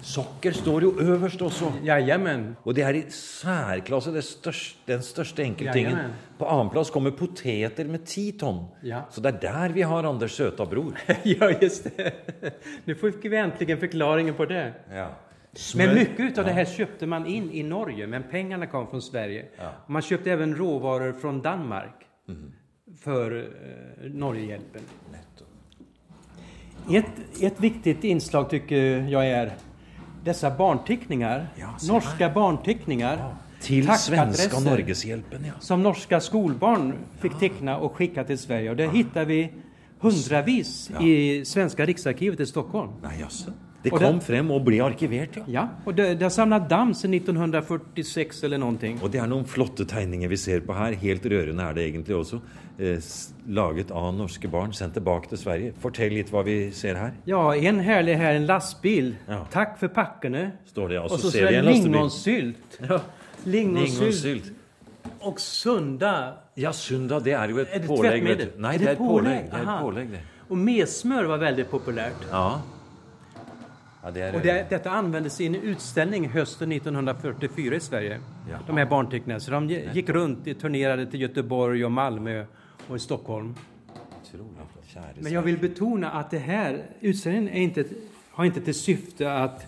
Socker 0.00 0.52
står 0.52 0.84
jo 0.86 0.92
øverst 1.02 1.42
også. 1.42 1.72
Jajamän. 1.84 2.56
Og 2.64 2.74
det 2.74 2.84
er 2.86 2.94
i 2.94 3.04
særklasse 3.10 4.12
det 4.14 4.22
største, 4.24 4.78
den 4.86 5.02
største 5.02 5.42
enkelttingen. 5.42 6.12
På 6.38 6.46
annenplass 6.46 6.90
kommer 6.94 7.10
poteter 7.10 7.88
med 7.90 8.06
ti 8.06 8.30
tonn. 8.38 8.68
Ja. 8.82 9.02
Så 9.10 9.20
det 9.20 9.34
er 9.34 9.40
der 9.42 9.74
vi 9.74 9.82
har 9.82 10.06
Anders 10.06 10.36
søta 10.38 10.64
bror. 10.64 10.94
ja, 11.24 11.50
just 11.60 11.90
det. 11.96 12.14
Nå 12.86 12.94
fikk 12.94 13.26
vi 13.26 13.40
endelig 13.42 13.80
forklaringen 13.80 14.38
på 14.38 14.46
det. 14.46 14.64
Ja. 14.94 15.10
Men 15.74 15.96
mye 15.96 16.30
av 16.30 16.46
det 16.46 16.54
her 16.54 16.70
kjøpte 16.70 17.06
man 17.10 17.26
inn 17.26 17.50
i 17.50 17.64
Norge, 17.66 18.06
men 18.06 18.28
pengene 18.30 18.68
kom 18.70 18.86
fra 18.90 19.00
Sverige. 19.02 19.48
Ja. 19.58 19.72
Man 19.88 20.04
kjøpte 20.04 20.30
även 20.30 20.54
råvarer 20.54 21.16
fra 21.18 21.32
Danmark 21.42 22.04
mm. 22.28 22.44
for 23.02 23.34
uh, 23.34 24.10
Norgehjelpen. 24.14 24.94
Et, 26.88 27.08
et 27.42 27.58
viktig 27.60 27.98
inslag 28.08 28.46
tycker 28.50 29.08
jeg 29.10 29.30
är 29.30 29.50
dessa 30.24 30.50
barnteckningar. 30.50 31.46
Ja, 31.58 31.74
norska 31.88 32.30
barnteckningar. 32.30 33.16
Ja. 33.16 33.36
Til 33.60 33.88
svenska 33.98 34.60
Norgeshjelpen, 34.62 35.44
ja. 35.48 35.56
Som 35.60 35.82
norske 35.82 36.20
skolbarn 36.22 36.92
fikk 37.18 37.40
teckna 37.40 37.74
og 37.82 37.96
sende 37.98 38.22
til 38.28 38.38
Sverige. 38.38 38.70
Og 38.70 38.78
det 38.78 38.86
hittar 38.92 39.26
vi 39.26 39.40
hundravis 39.98 40.90
i 41.02 41.42
Svenska 41.44 41.86
riksarkivet 41.86 42.40
i 42.40 42.46
Stockholm. 42.46 43.00
Nei, 43.02 43.16
Nej, 43.18 43.56
det 43.82 43.92
kom 43.94 44.18
det, 44.18 44.24
frem 44.26 44.48
og 44.50 44.64
ble 44.66 44.80
arkivert, 44.82 45.36
ja. 45.38 45.44
ja 45.54 45.64
og 45.86 45.94
det, 45.94 46.08
det 46.18 46.26
har 46.26 46.32
samlet 46.34 46.64
dam 46.70 46.90
siden 46.98 47.14
1946 47.20 48.40
eller 48.48 48.58
noe. 48.58 48.94
Og 48.98 49.12
det 49.12 49.20
er 49.22 49.28
noen 49.30 49.46
flotte 49.46 49.86
tegninger 49.88 50.30
vi 50.32 50.38
ser 50.40 50.64
på 50.66 50.74
her. 50.74 50.96
Helt 50.98 51.26
rørende 51.30 51.62
er 51.62 51.76
det 51.76 51.84
egentlig 51.86 52.16
også. 52.18 52.40
Eh, 52.78 52.98
laget 53.54 53.92
av 53.94 54.10
norske 54.14 54.50
barn, 54.50 54.74
sendt 54.74 54.96
tilbake 54.98 55.30
til 55.30 55.40
Sverige. 55.40 55.74
Fortell 55.82 56.16
litt 56.18 56.32
hva 56.34 56.42
vi 56.46 56.56
ser 56.74 56.98
her. 56.98 57.14
Ja, 57.30 57.42
en 57.54 57.78
herlig 57.86 58.18
her, 58.18 58.38
en 58.38 58.48
lastebil. 58.50 59.12
Ja. 59.28 59.44
Takk 59.52 59.76
for 59.80 59.94
pakkene. 59.94 60.44
Står 60.70 60.94
det, 60.94 61.02
og 61.02 61.14
så 61.14 61.30
ser 61.34 61.48
vi 61.48 61.60
en 61.60 61.68
lastebil. 61.70 61.92
Lingonsylt. 61.94 62.80
Ja. 62.82 62.98
Lingonsylt. 63.46 64.50
Og 65.26 65.38
Sunda. 65.42 66.14
Ja, 66.58 66.74
Sunda, 66.74 67.18
det 67.22 67.34
er 67.38 67.54
jo 67.54 67.62
et 67.62 67.78
er 67.78 67.86
pålegg. 67.86 68.26
Nei, 68.58 68.74
det 68.78 68.90
er 68.90 68.96
et 68.96 69.02
pålegg. 69.02 69.46
Det 69.52 69.62
er 69.62 69.70
et 69.70 69.86
pålegg 69.86 70.10
det. 70.16 70.24
Og 70.48 70.58
mesmør 70.58 71.30
var 71.34 71.42
veldig 71.46 71.66
populært. 71.70 72.26
Ja. 72.30 72.58
Ja, 74.02 74.10
det 74.10 74.34
och 74.34 74.40
det, 74.40 74.66
detta 74.70 74.90
användes 74.90 75.40
i 75.40 75.46
en 75.46 75.54
utställning 75.54 76.28
hösten 76.28 76.72
1944 76.72 77.74
i 77.74 77.80
Sverige. 77.80 78.20
Jaha. 78.50 78.58
De 78.66 78.76
här 78.76 78.86
barnteckningarna. 78.86 79.40
Så 79.40 79.50
de 79.50 79.68
gick 79.68 80.08
runt, 80.08 80.60
turnerade 80.60 81.06
till 81.06 81.20
Göteborg 81.20 81.84
och 81.84 81.92
Malmö 81.92 82.44
och 82.88 82.96
i 82.96 82.98
Stockholm. 82.98 83.54
Men 85.20 85.32
jag 85.32 85.42
vill 85.42 85.58
betona 85.58 86.10
att 86.10 86.30
det 86.30 86.38
här 86.38 86.82
utställningen 87.00 87.54
inte, 87.54 87.84
har 88.30 88.44
inte 88.44 88.60
till 88.60 88.74
syfte 88.74 89.32
att 89.32 89.66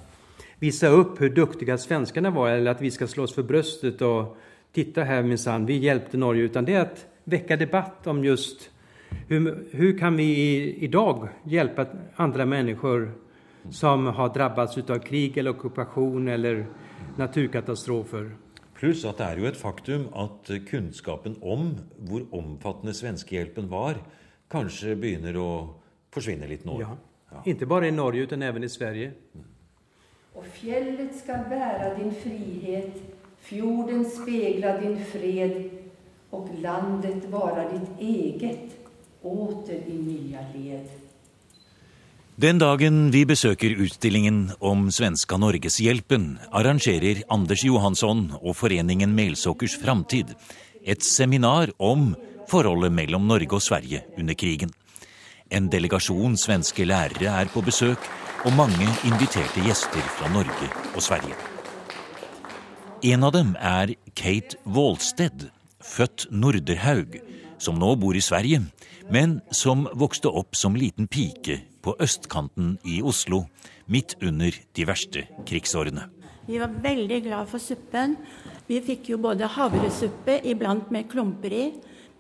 visa 0.58 0.88
upp 0.88 1.20
hur 1.20 1.30
duktiga 1.30 1.78
svenskarna 1.78 2.30
var 2.30 2.50
eller 2.50 2.70
att 2.70 2.80
vi 2.80 2.90
ska 2.90 3.06
slå 3.06 3.24
oss 3.24 3.34
för 3.34 3.42
bröstet 3.42 4.02
och 4.02 4.36
titta 4.72 5.02
här 5.02 5.22
minsann, 5.22 5.66
vi 5.66 5.76
hjälpte 5.76 6.16
Norge. 6.16 6.42
Utan 6.42 6.64
det 6.64 6.74
är 6.74 6.80
att 6.80 7.06
väcka 7.24 7.56
debatt 7.56 8.06
om 8.06 8.24
just 8.24 8.70
hur, 9.28 9.64
hur 9.70 9.98
kan 9.98 10.16
vi 10.16 10.24
i, 10.24 10.84
idag 10.84 11.28
hjälpa 11.44 11.86
andra 12.16 12.46
människor 12.46 13.12
som 13.70 14.06
har 14.06 14.32
drabbats 14.34 14.78
av 14.78 14.98
krig 15.04 15.36
eller 15.38 15.54
okkupasjon 15.56 16.28
eller 16.28 16.64
naturkatastrofer? 17.18 18.30
Pluss 18.80 19.04
at 19.04 19.18
det 19.20 19.26
er 19.26 19.42
jo 19.42 19.48
et 19.50 19.60
faktum 19.60 20.06
at 20.16 20.48
kunnskapen 20.70 21.36
om 21.42 21.74
hvor 22.08 22.24
omfattende 22.32 22.94
svenskehjelpen 22.96 23.68
var, 23.68 24.00
kanskje 24.50 24.96
begynner 24.96 25.36
å 25.36 25.50
forsvinne 26.14 26.48
litt 26.48 26.64
nå. 26.64 26.78
Ja. 26.80 26.94
ja. 27.30 27.42
Ikke 27.52 27.68
bare 27.68 27.90
i 27.90 27.94
Norge, 27.94 28.26
men 28.36 28.64
også 28.64 28.64
i 28.64 28.72
Sverige. 28.78 29.12
Og 30.34 30.46
fjellet 30.56 31.12
skal 31.18 31.44
bære 31.50 31.92
din 31.98 32.14
frihet, 32.22 32.96
fjorden 33.44 34.04
spegle 34.08 34.76
din 34.80 34.98
fred, 35.12 35.60
og 36.32 36.48
landet 36.62 37.26
være 37.32 37.66
ditt 37.74 38.02
eget, 38.08 38.76
åter 39.20 39.84
i 39.90 40.00
nye 40.00 40.46
led. 40.54 40.99
Den 42.40 42.56
dagen 42.56 43.10
vi 43.12 43.26
besøker 43.28 43.74
utstillingen 43.84 44.54
om 44.64 44.86
svenska 44.88 45.36
Norgeshjelpen, 45.36 46.38
arrangerer 46.56 47.18
Anders 47.28 47.66
Johansson 47.66 48.30
og 48.38 48.54
foreningen 48.56 49.12
Melsokkers 49.12 49.74
framtid 49.76 50.30
et 50.80 51.04
seminar 51.04 51.68
om 51.76 52.14
forholdet 52.48 52.94
mellom 52.96 53.26
Norge 53.28 53.58
og 53.58 53.60
Sverige 53.60 54.06
under 54.16 54.38
krigen. 54.40 54.72
En 55.52 55.68
delegasjon 55.68 56.38
svenske 56.40 56.86
lærere 56.88 57.28
er 57.42 57.52
på 57.52 57.60
besøk, 57.66 58.08
og 58.48 58.56
mange 58.56 58.88
inviterte 59.04 59.60
gjester 59.66 60.06
fra 60.16 60.32
Norge 60.32 60.72
og 60.94 61.04
Sverige. 61.04 61.36
En 63.04 63.26
av 63.26 63.34
dem 63.36 63.52
er 63.60 63.98
Kate 64.14 64.56
Wålsted, 64.64 65.50
født 65.84 66.30
Norderhaug, 66.32 67.20
som 67.60 67.76
nå 67.76 67.98
bor 68.00 68.16
i 68.16 68.24
Sverige, 68.24 68.62
men 69.12 69.42
som 69.52 69.90
vokste 69.92 70.32
opp 70.32 70.56
som 70.56 70.78
liten 70.78 71.10
pike 71.10 71.66
på 71.84 71.94
østkanten 72.00 72.76
i 72.84 73.00
Oslo 73.02 73.44
midt 73.90 74.16
under 74.22 74.54
de 74.76 74.86
verste 74.88 75.24
krigsårene. 75.48 76.06
Vi 76.46 76.58
var 76.58 76.72
veldig 76.82 77.20
glad 77.24 77.48
for 77.50 77.62
suppen. 77.62 78.16
Vi 78.66 78.80
fikk 78.82 79.12
jo 79.12 79.20
både 79.22 79.48
havresuppe, 79.50 80.40
iblant 80.46 80.90
med 80.90 81.08
klumper 81.10 81.54
i. 81.54 81.64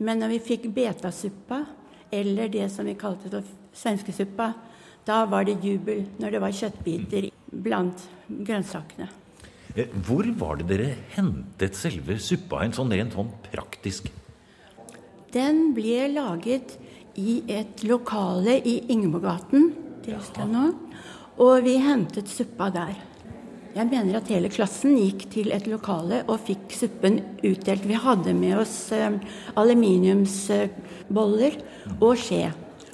Men 0.00 0.22
når 0.22 0.36
vi 0.36 0.42
fikk 0.52 0.68
betasuppa, 0.74 1.64
eller 2.10 2.50
det 2.50 2.68
som 2.72 2.86
vi 2.88 2.96
kalte 2.98 3.30
det 3.32 3.42
svenskesuppa, 3.76 4.52
da 5.06 5.24
var 5.30 5.46
det 5.48 5.60
jubel 5.64 6.04
når 6.20 6.34
det 6.34 6.42
var 6.42 6.54
kjøttbiter 6.54 7.30
blant 7.50 8.04
grønnsakene. 8.28 9.08
Eh, 9.76 9.90
hvor 10.06 10.26
var 10.38 10.58
det 10.60 10.68
dere 10.70 10.94
hentet 11.14 11.78
selve 11.78 12.18
suppa 12.22 12.64
en 12.64 12.74
sånn 12.74 12.92
rent 12.94 13.14
sånn 13.14 13.30
praktisk? 13.50 14.10
Den 15.34 15.70
ble 15.76 16.08
laget 16.10 16.74
i 17.20 17.42
et 17.52 17.84
lokale 17.84 18.56
i 18.64 18.80
Ingeborgaten, 18.92 19.72
det 20.04 20.16
husker 20.16 20.42
jeg 20.44 20.52
nå. 20.54 20.64
Og 21.40 21.64
vi 21.64 21.76
hentet 21.80 22.28
suppa 22.28 22.70
der. 22.72 22.96
Jeg 23.70 23.86
mener 23.86 24.16
at 24.18 24.28
hele 24.32 24.48
klassen 24.50 24.96
gikk 24.98 25.28
til 25.30 25.52
et 25.54 25.66
lokale 25.70 26.24
og 26.26 26.40
fikk 26.48 26.72
suppen 26.74 27.20
utdelt. 27.46 27.86
Vi 27.86 27.94
hadde 28.02 28.34
med 28.34 28.58
oss 28.58 28.92
eh, 28.96 29.14
aluminiumsboller 29.60 31.54
og 32.00 32.18
skje. 32.18 32.50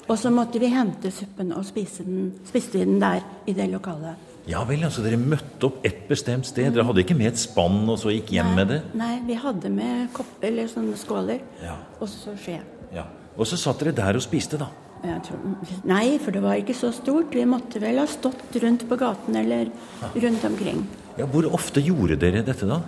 Og 0.06 0.18
så 0.20 0.30
måtte 0.30 0.60
vi 0.62 0.68
hente 0.70 1.10
suppen 1.10 1.52
og 1.56 1.64
spise 1.66 2.04
den, 2.06 2.32
spiste 2.46 2.78
den 2.84 3.00
der 3.02 3.20
i 3.48 3.52
det 3.56 3.70
lokalet. 3.72 4.14
Ja 4.46 4.60
vel, 4.68 4.84
altså 4.86 5.02
Dere 5.02 5.18
møtte 5.18 5.66
opp 5.66 5.86
et 5.86 6.04
bestemt 6.06 6.46
sted? 6.46 6.70
Dere 6.70 6.84
hadde 6.86 7.02
ikke 7.02 7.16
med 7.18 7.32
et 7.32 7.40
spann 7.40 7.88
og 7.90 7.98
så 7.98 8.12
gikk 8.14 8.30
hjem 8.36 8.52
nei, 8.52 8.56
med 8.60 8.66
det? 8.70 8.80
Nei, 9.00 9.14
vi 9.26 9.34
hadde 9.42 9.68
med 9.74 10.12
kopp, 10.14 10.36
eller 10.46 10.68
sånne 10.70 10.94
skåler 11.00 11.40
ja. 11.64 11.74
og 11.98 12.08
så 12.12 12.36
skje. 12.38 12.60
Ja. 12.94 13.08
Og 13.36 13.48
så 13.48 13.58
satt 13.60 13.82
dere 13.82 13.94
der 13.96 14.18
og 14.18 14.24
spiste, 14.24 14.58
da? 14.60 14.70
Tror, 15.22 15.42
nei, 15.86 16.16
for 16.18 16.34
det 16.34 16.40
var 16.42 16.58
ikke 16.58 16.74
så 16.74 16.90
stort. 16.94 17.34
Vi 17.36 17.44
måtte 17.46 17.80
vel 17.82 18.00
ha 18.00 18.06
stått 18.10 18.56
rundt 18.62 18.86
på 18.88 18.98
gaten 18.98 19.36
eller 19.38 19.68
rundt 20.16 20.46
omkring. 20.48 20.80
Ja, 21.16 21.28
Hvor 21.30 21.46
ofte 21.54 21.84
gjorde 21.84 22.18
dere 22.20 22.42
dette, 22.46 22.66
da? 22.68 22.80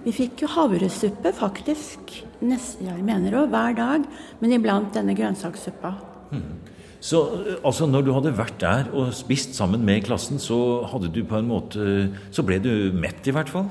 Vi 0.00 0.12
fikk 0.16 0.44
jo 0.44 0.48
havresuppe, 0.54 1.32
faktisk. 1.36 2.14
Nest, 2.40 2.80
jeg 2.80 3.04
mener 3.04 3.36
også, 3.42 3.52
hver 3.52 3.76
dag. 3.76 4.08
Men 4.40 4.56
iblant 4.56 4.96
denne 4.96 5.14
grønnsakssuppa. 5.16 5.92
Hmm. 6.30 6.58
Så 7.00 7.20
altså, 7.64 7.86
når 7.88 8.04
du 8.04 8.10
hadde 8.12 8.32
vært 8.36 8.58
der 8.60 8.90
og 8.96 9.14
spist 9.16 9.54
sammen 9.56 9.84
med 9.84 10.04
klassen, 10.04 10.40
så 10.40 10.84
du 11.08 11.22
på 11.24 11.38
en 11.38 11.48
måte 11.48 12.10
Så 12.30 12.44
ble 12.44 12.58
du 12.60 12.92
mett, 12.92 13.24
i 13.24 13.32
hvert 13.32 13.48
fall? 13.48 13.68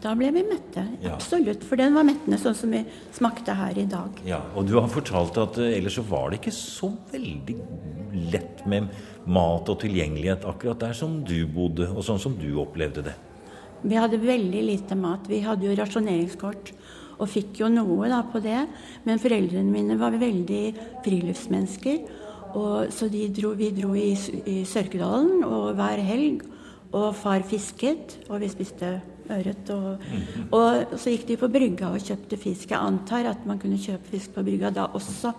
Da 0.00 0.14
ble 0.16 0.30
vi 0.32 0.42
mette. 0.48 0.86
Ja. 1.02 1.12
Absolutt. 1.12 1.64
For 1.68 1.76
den 1.80 1.92
var 1.96 2.06
mettende, 2.08 2.38
sånn 2.40 2.56
som 2.56 2.72
vi 2.72 2.80
smakte 3.12 3.52
her 3.56 3.76
i 3.78 3.84
dag. 3.88 4.20
Ja, 4.24 4.40
Og 4.56 4.68
du 4.68 4.78
har 4.78 4.88
fortalt 4.88 5.36
at 5.40 5.58
uh, 5.60 5.66
ellers 5.68 5.98
så 5.98 6.04
var 6.08 6.30
det 6.30 6.40
ikke 6.40 6.54
så 6.56 6.88
veldig 7.12 7.56
lett 8.32 8.64
med 8.70 8.88
mat 9.30 9.68
og 9.68 9.82
tilgjengelighet 9.82 10.46
akkurat 10.48 10.80
der 10.80 10.96
som 10.96 11.20
du 11.26 11.44
bodde, 11.52 11.90
og 11.92 12.02
sånn 12.06 12.22
som 12.22 12.38
du 12.40 12.48
opplevde 12.62 13.04
det. 13.10 13.16
Vi 13.84 13.96
hadde 13.96 14.20
veldig 14.20 14.64
lite 14.64 14.96
mat. 14.96 15.28
Vi 15.28 15.42
hadde 15.44 15.68
jo 15.68 15.76
rasjoneringskort 15.76 16.72
og 17.20 17.28
fikk 17.28 17.60
jo 17.60 17.68
noe 17.72 18.08
da 18.08 18.22
på 18.24 18.40
det. 18.44 18.64
Men 19.04 19.20
foreldrene 19.20 19.68
mine 19.72 20.00
var 20.00 20.16
veldig 20.20 20.64
friluftsmennesker. 21.04 22.02
Og, 22.56 22.88
så 22.92 23.06
dro, 23.08 23.52
vi 23.54 23.70
dro 23.76 23.92
i, 23.94 24.10
i 24.48 24.60
Sørkedalen 24.68 25.44
og 25.44 25.74
hver 25.78 26.02
helg. 26.04 26.44
Og 26.90 27.12
far 27.14 27.44
fisket, 27.46 28.16
og 28.28 28.40
vi 28.42 28.48
spiste 28.50 28.96
ørret. 29.36 29.72
Og, 29.74 30.04
og, 30.56 30.94
så 31.00 31.14
gikk 31.14 31.26
de 31.30 31.38
på 31.40 31.50
brygga 31.52 31.92
og 31.94 32.04
kjøpte 32.04 32.38
fisk. 32.40 32.70
Jeg 32.74 32.80
antar 32.80 33.30
at 33.32 33.46
man 33.48 33.60
kunne 33.62 33.80
kjøpe 33.80 34.12
fisk 34.12 34.36
på 34.36 34.44
brygga 34.46 34.72
da 34.74 34.86
også, 34.96 35.34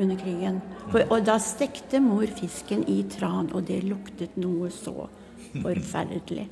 under 0.00 0.18
krigen. 0.18 0.62
For, 0.88 1.04
og 1.08 1.26
da 1.26 1.38
stekte 1.42 2.00
mor 2.02 2.26
fisken 2.38 2.86
i 2.90 3.02
tran, 3.12 3.52
og 3.52 3.68
det 3.68 3.82
luktet 3.86 4.36
noe 4.40 4.72
så 4.72 5.06
forferdelig. 5.52 6.48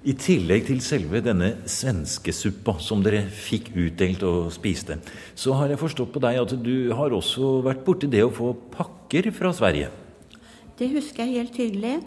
I 0.00 0.14
tillegg 0.16 0.64
til 0.64 0.78
selve 0.80 1.20
denne 1.20 1.50
svenskesuppa 1.68 2.78
som 2.80 3.02
dere 3.04 3.26
fikk 3.28 3.66
utdelt 3.76 4.22
og 4.24 4.46
spiste, 4.54 4.96
så 5.36 5.58
har 5.58 5.68
jeg 5.68 5.80
forstått 5.82 6.14
på 6.14 6.22
deg 6.24 6.38
at 6.40 6.54
du 6.56 6.88
har 6.96 7.12
også 7.12 7.58
vært 7.66 7.82
borti 7.84 8.08
det 8.08 8.22
å 8.24 8.32
få 8.32 8.54
pakker 8.72 9.28
fra 9.36 9.52
Sverige? 9.52 9.90
Det 10.80 10.88
husker 10.94 11.28
jeg 11.28 11.42
helt 11.42 11.52
tydelig. 11.52 11.98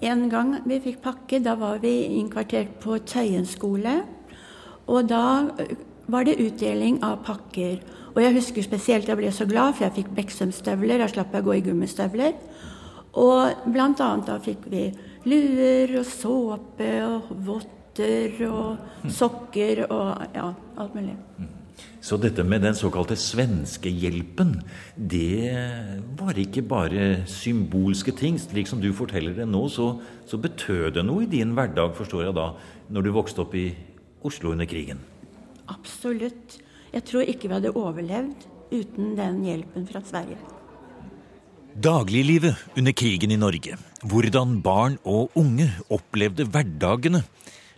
En 0.00 0.28
gang 0.32 0.54
vi 0.64 0.78
fikk 0.80 1.02
pakke, 1.04 1.42
da 1.44 1.54
var 1.60 1.82
vi 1.82 1.92
innkvartert 2.16 2.78
på 2.80 2.96
Tøyen 3.04 3.44
skole. 3.48 3.98
Og 4.88 5.08
da 5.10 5.50
var 6.10 6.24
det 6.24 6.40
utdeling 6.40 7.02
av 7.04 7.20
pakker. 7.26 7.82
Og 8.14 8.22
jeg 8.24 8.34
husker 8.38 8.64
spesielt 8.64 9.08
jeg 9.10 9.20
ble 9.20 9.30
så 9.34 9.46
glad, 9.46 9.76
for 9.76 9.86
jeg 9.86 9.98
fikk 10.00 10.10
Beksøm-støvler. 10.16 11.02
Da 11.02 11.10
slapp 11.12 11.36
jeg 11.36 11.44
å 11.44 11.50
gå 11.50 11.58
i 11.58 11.64
gummistøvler. 11.68 12.34
Og 13.20 13.70
blant 13.70 14.00
annet 14.00 14.30
da 14.30 14.40
fikk 14.42 14.66
vi 14.72 14.88
luer 15.28 15.98
og 16.00 16.08
såpe 16.08 16.90
og 17.04 17.32
votter 17.46 18.40
og 18.48 19.10
sokker 19.20 19.84
og 19.90 20.36
ja, 20.36 20.52
alt 20.80 20.96
mulig. 20.96 21.18
Så 22.00 22.16
dette 22.16 22.44
med 22.46 22.62
den 22.64 22.76
såkalte 22.76 23.16
svenskehjelpen, 23.18 24.54
det 24.96 25.52
var 26.18 26.38
ikke 26.40 26.64
bare 26.64 27.26
symbolske 27.28 28.14
ting. 28.16 28.38
Slik 28.40 28.70
som 28.70 28.80
du 28.80 28.88
forteller 28.96 29.36
det 29.36 29.48
nå, 29.48 29.66
så, 29.68 29.92
så 30.28 30.40
betød 30.40 30.96
det 30.96 31.04
noe 31.04 31.26
i 31.26 31.30
din 31.30 31.52
hverdag, 31.56 31.92
forstår 31.98 32.28
jeg 32.28 32.38
da, 32.38 32.46
når 32.88 33.06
du 33.06 33.12
vokste 33.16 33.44
opp 33.44 33.56
i 33.58 33.68
Oslo 34.26 34.54
under 34.54 34.68
krigen? 34.68 35.02
Absolutt. 35.70 36.58
Jeg 36.90 37.06
tror 37.06 37.28
ikke 37.28 37.50
vi 37.50 37.56
hadde 37.58 37.76
overlevd 37.76 38.48
uten 38.72 39.14
den 39.18 39.44
hjelpen 39.46 39.86
fra 39.90 40.02
Sverige. 40.06 40.38
Dagliglivet 41.70 42.58
under 42.76 42.92
krigen 42.96 43.30
i 43.30 43.38
Norge, 43.38 43.76
hvordan 44.02 44.58
barn 44.64 44.96
og 45.06 45.36
unge 45.38 45.68
opplevde 45.92 46.48
hverdagene, 46.50 47.22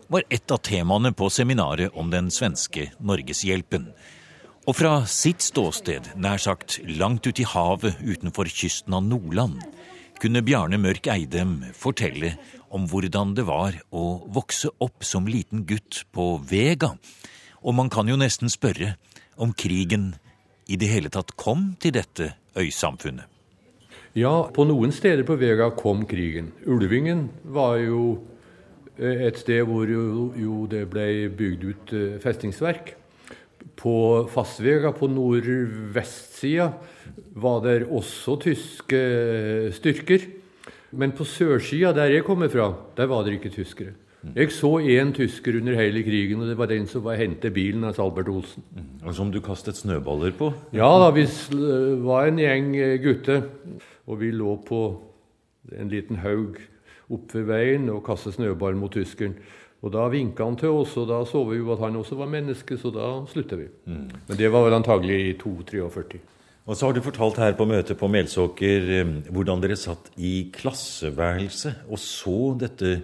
var 0.08 0.24
et 0.30 0.50
av 0.50 0.60
temaene 0.64 1.12
på 1.14 1.28
seminaret 1.30 1.94
om 1.98 2.10
den 2.12 2.30
svenske 2.32 2.88
Norgeshjelpen. 2.98 3.90
Og 4.62 4.76
fra 4.78 5.00
sitt 5.10 5.42
ståsted, 5.42 6.12
nær 6.14 6.38
sagt 6.38 6.78
langt 6.86 7.26
ute 7.26 7.42
i 7.42 7.48
havet 7.48 7.98
utenfor 8.02 8.46
kysten 8.46 8.94
av 8.94 9.02
Nordland, 9.06 9.58
kunne 10.22 10.44
Bjarne 10.46 10.78
Mørk 10.78 11.08
Eidem 11.10 11.56
fortelle 11.74 12.36
om 12.70 12.86
hvordan 12.86 13.34
det 13.34 13.44
var 13.48 13.74
å 13.90 14.22
vokse 14.30 14.70
opp 14.82 15.02
som 15.04 15.26
liten 15.26 15.64
gutt 15.66 16.04
på 16.14 16.36
Vega. 16.46 16.92
Og 17.62 17.74
man 17.74 17.90
kan 17.90 18.06
jo 18.06 18.18
nesten 18.20 18.52
spørre 18.52 18.94
om 19.34 19.50
krigen 19.50 20.12
i 20.70 20.78
det 20.78 20.92
hele 20.92 21.10
tatt 21.10 21.34
kom 21.34 21.72
til 21.82 21.96
dette 21.98 22.32
øysamfunnet. 22.54 23.26
Ja, 24.14 24.44
på 24.52 24.66
noen 24.68 24.92
steder 24.92 25.24
på 25.24 25.38
Vega 25.40 25.70
kom 25.74 26.04
krigen. 26.06 26.52
Ulvingen 26.68 27.30
var 27.48 27.78
jo 27.80 28.20
et 28.98 29.38
sted 29.40 29.62
hvor 29.64 29.88
jo, 29.88 30.32
jo 30.36 30.66
det 30.70 30.84
ble 30.92 31.30
bygd 31.32 31.64
ut 31.64 31.94
eh, 31.96 32.18
festningsverk. 32.22 32.94
På 33.78 34.26
Fastvega, 34.30 34.90
på 34.92 35.08
nordvestsida, 35.08 36.72
var 37.40 37.62
det 37.64 37.86
også 37.86 38.36
tyske 38.42 39.00
styrker. 39.74 40.26
Men 40.92 41.14
på 41.16 41.24
sørsida, 41.24 41.94
der 41.96 42.12
jeg 42.12 42.26
kommer 42.26 42.52
fra, 42.52 42.72
der 42.96 43.08
var 43.08 43.24
det 43.24 43.38
ikke 43.38 43.54
tyskere. 43.54 43.94
Jeg 44.36 44.52
så 44.54 44.76
én 44.78 45.10
tysker 45.10 45.56
under 45.58 45.74
hele 45.74 46.02
krigen, 46.06 46.42
og 46.42 46.46
det 46.46 46.58
var 46.58 46.68
den 46.70 46.84
som 46.86 47.02
var 47.02 47.18
hentet 47.18 47.54
bilen 47.54 47.82
hans 47.82 47.98
Albert 47.98 48.28
Olsen. 48.30 48.62
Og 49.02 49.14
Som 49.14 49.32
du 49.32 49.40
kastet 49.40 49.76
snøballer 49.76 50.30
på? 50.38 50.52
Ja 50.72 50.90
da, 51.02 51.08
vi 51.10 51.24
var 52.04 52.28
en 52.28 52.38
gjeng 52.38 52.76
eh, 52.76 53.00
gutter, 53.02 53.48
og 54.06 54.20
vi 54.20 54.30
lå 54.30 54.54
på 54.68 54.82
en 55.74 55.90
liten 55.90 56.20
haug 56.22 56.60
opp 57.12 57.34
ved 57.36 57.48
veien 57.48 57.90
og 57.92 58.04
kaste 58.06 58.32
snøball 58.34 58.78
mot 58.78 58.92
tyskeren. 58.92 59.36
Og 59.82 59.90
Da 59.90 60.06
vinka 60.08 60.44
han 60.46 60.56
til 60.56 60.70
oss, 60.70 60.96
og 60.96 61.08
da 61.10 61.24
så 61.26 61.42
vi 61.48 61.58
jo 61.58 61.72
at 61.74 61.80
han 61.82 61.96
også 61.98 62.14
var 62.14 62.30
menneske, 62.30 62.76
så 62.78 62.92
da 62.94 63.08
slutta 63.26 63.58
vi. 63.58 63.66
Mm. 63.86 64.10
Men 64.28 64.38
det 64.38 64.52
var 64.52 64.62
vel 64.62 64.78
antagelig 64.78 65.18
i 65.26 65.32
2-43. 65.40 66.20
Og 66.62 66.76
så 66.78 66.86
har 66.86 66.94
du 66.94 67.02
fortalt 67.02 67.40
her 67.42 67.56
på 67.58 67.66
møtet 67.66 67.98
på 67.98 68.06
Melsåker 68.06 68.90
eh, 69.00 69.08
hvordan 69.34 69.62
dere 69.64 69.74
satt 69.74 70.12
i 70.14 70.52
klasseværelset 70.54 71.88
og 71.90 71.98
så 71.98 72.36
dette 72.60 73.00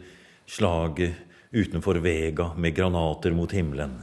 slaget 0.47 1.19
utenfor 1.51 1.99
Vega 2.05 2.53
med 2.57 2.77
granater 2.77 3.35
mot 3.35 3.51
himmelen. 3.51 3.99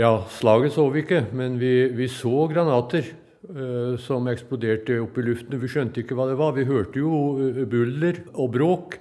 Ja, 0.00 0.24
slaget 0.32 0.74
så 0.74 0.88
vi 0.90 1.04
ikke, 1.04 1.26
men 1.36 1.60
vi, 1.60 1.92
vi 1.94 2.08
så 2.10 2.48
granater 2.50 3.04
uh, 3.52 3.94
som 4.00 4.26
eksploderte 4.32 4.96
opp 5.02 5.18
i 5.20 5.24
luften. 5.26 5.60
Vi 5.60 5.68
skjønte 5.68 6.00
ikke 6.00 6.16
hva 6.16 6.30
det 6.30 6.38
var. 6.40 6.54
Vi 6.56 6.64
hørte 6.64 6.98
jo 6.98 7.12
uh, 7.36 7.62
buller 7.68 8.22
og 8.32 8.54
bråk. 8.56 8.96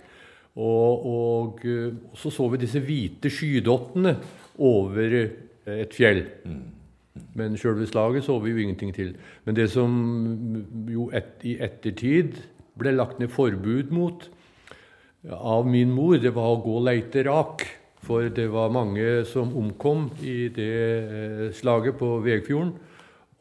Og, 0.55 1.05
og 1.08 1.63
uh, 1.63 1.93
så 2.17 2.31
så 2.34 2.50
vi 2.51 2.60
disse 2.62 2.81
hvite 2.84 3.31
skydottene 3.31 4.17
over 4.60 5.15
et 5.72 5.93
fjell. 5.96 6.25
Mm. 6.43 6.81
Men 7.36 7.58
sjølve 7.60 7.88
slaget 7.88 8.25
så 8.25 8.38
vi 8.43 8.53
jo 8.53 8.62
ingenting 8.63 8.93
til. 8.96 9.13
Men 9.46 9.55
det 9.55 9.70
som 9.72 9.91
jo 10.89 11.10
et, 11.15 11.34
i 11.48 11.58
ettertid 11.63 12.39
ble 12.79 12.93
lagt 12.96 13.20
ned 13.20 13.31
forbud 13.31 13.91
mot 13.96 14.27
av 15.31 15.67
min 15.70 15.91
mor, 15.93 16.17
det 16.17 16.34
var 16.36 16.55
å 16.55 16.62
gå 16.63 16.77
og 16.79 16.88
leite 16.88 17.25
rak. 17.27 17.65
For 18.01 18.31
det 18.34 18.48
var 18.50 18.74
mange 18.74 19.22
som 19.29 19.51
omkom 19.58 20.08
i 20.25 20.48
det 20.53 20.72
eh, 20.74 21.43
slaget 21.53 22.00
på 22.00 22.15
Vegfjorden. 22.25 22.72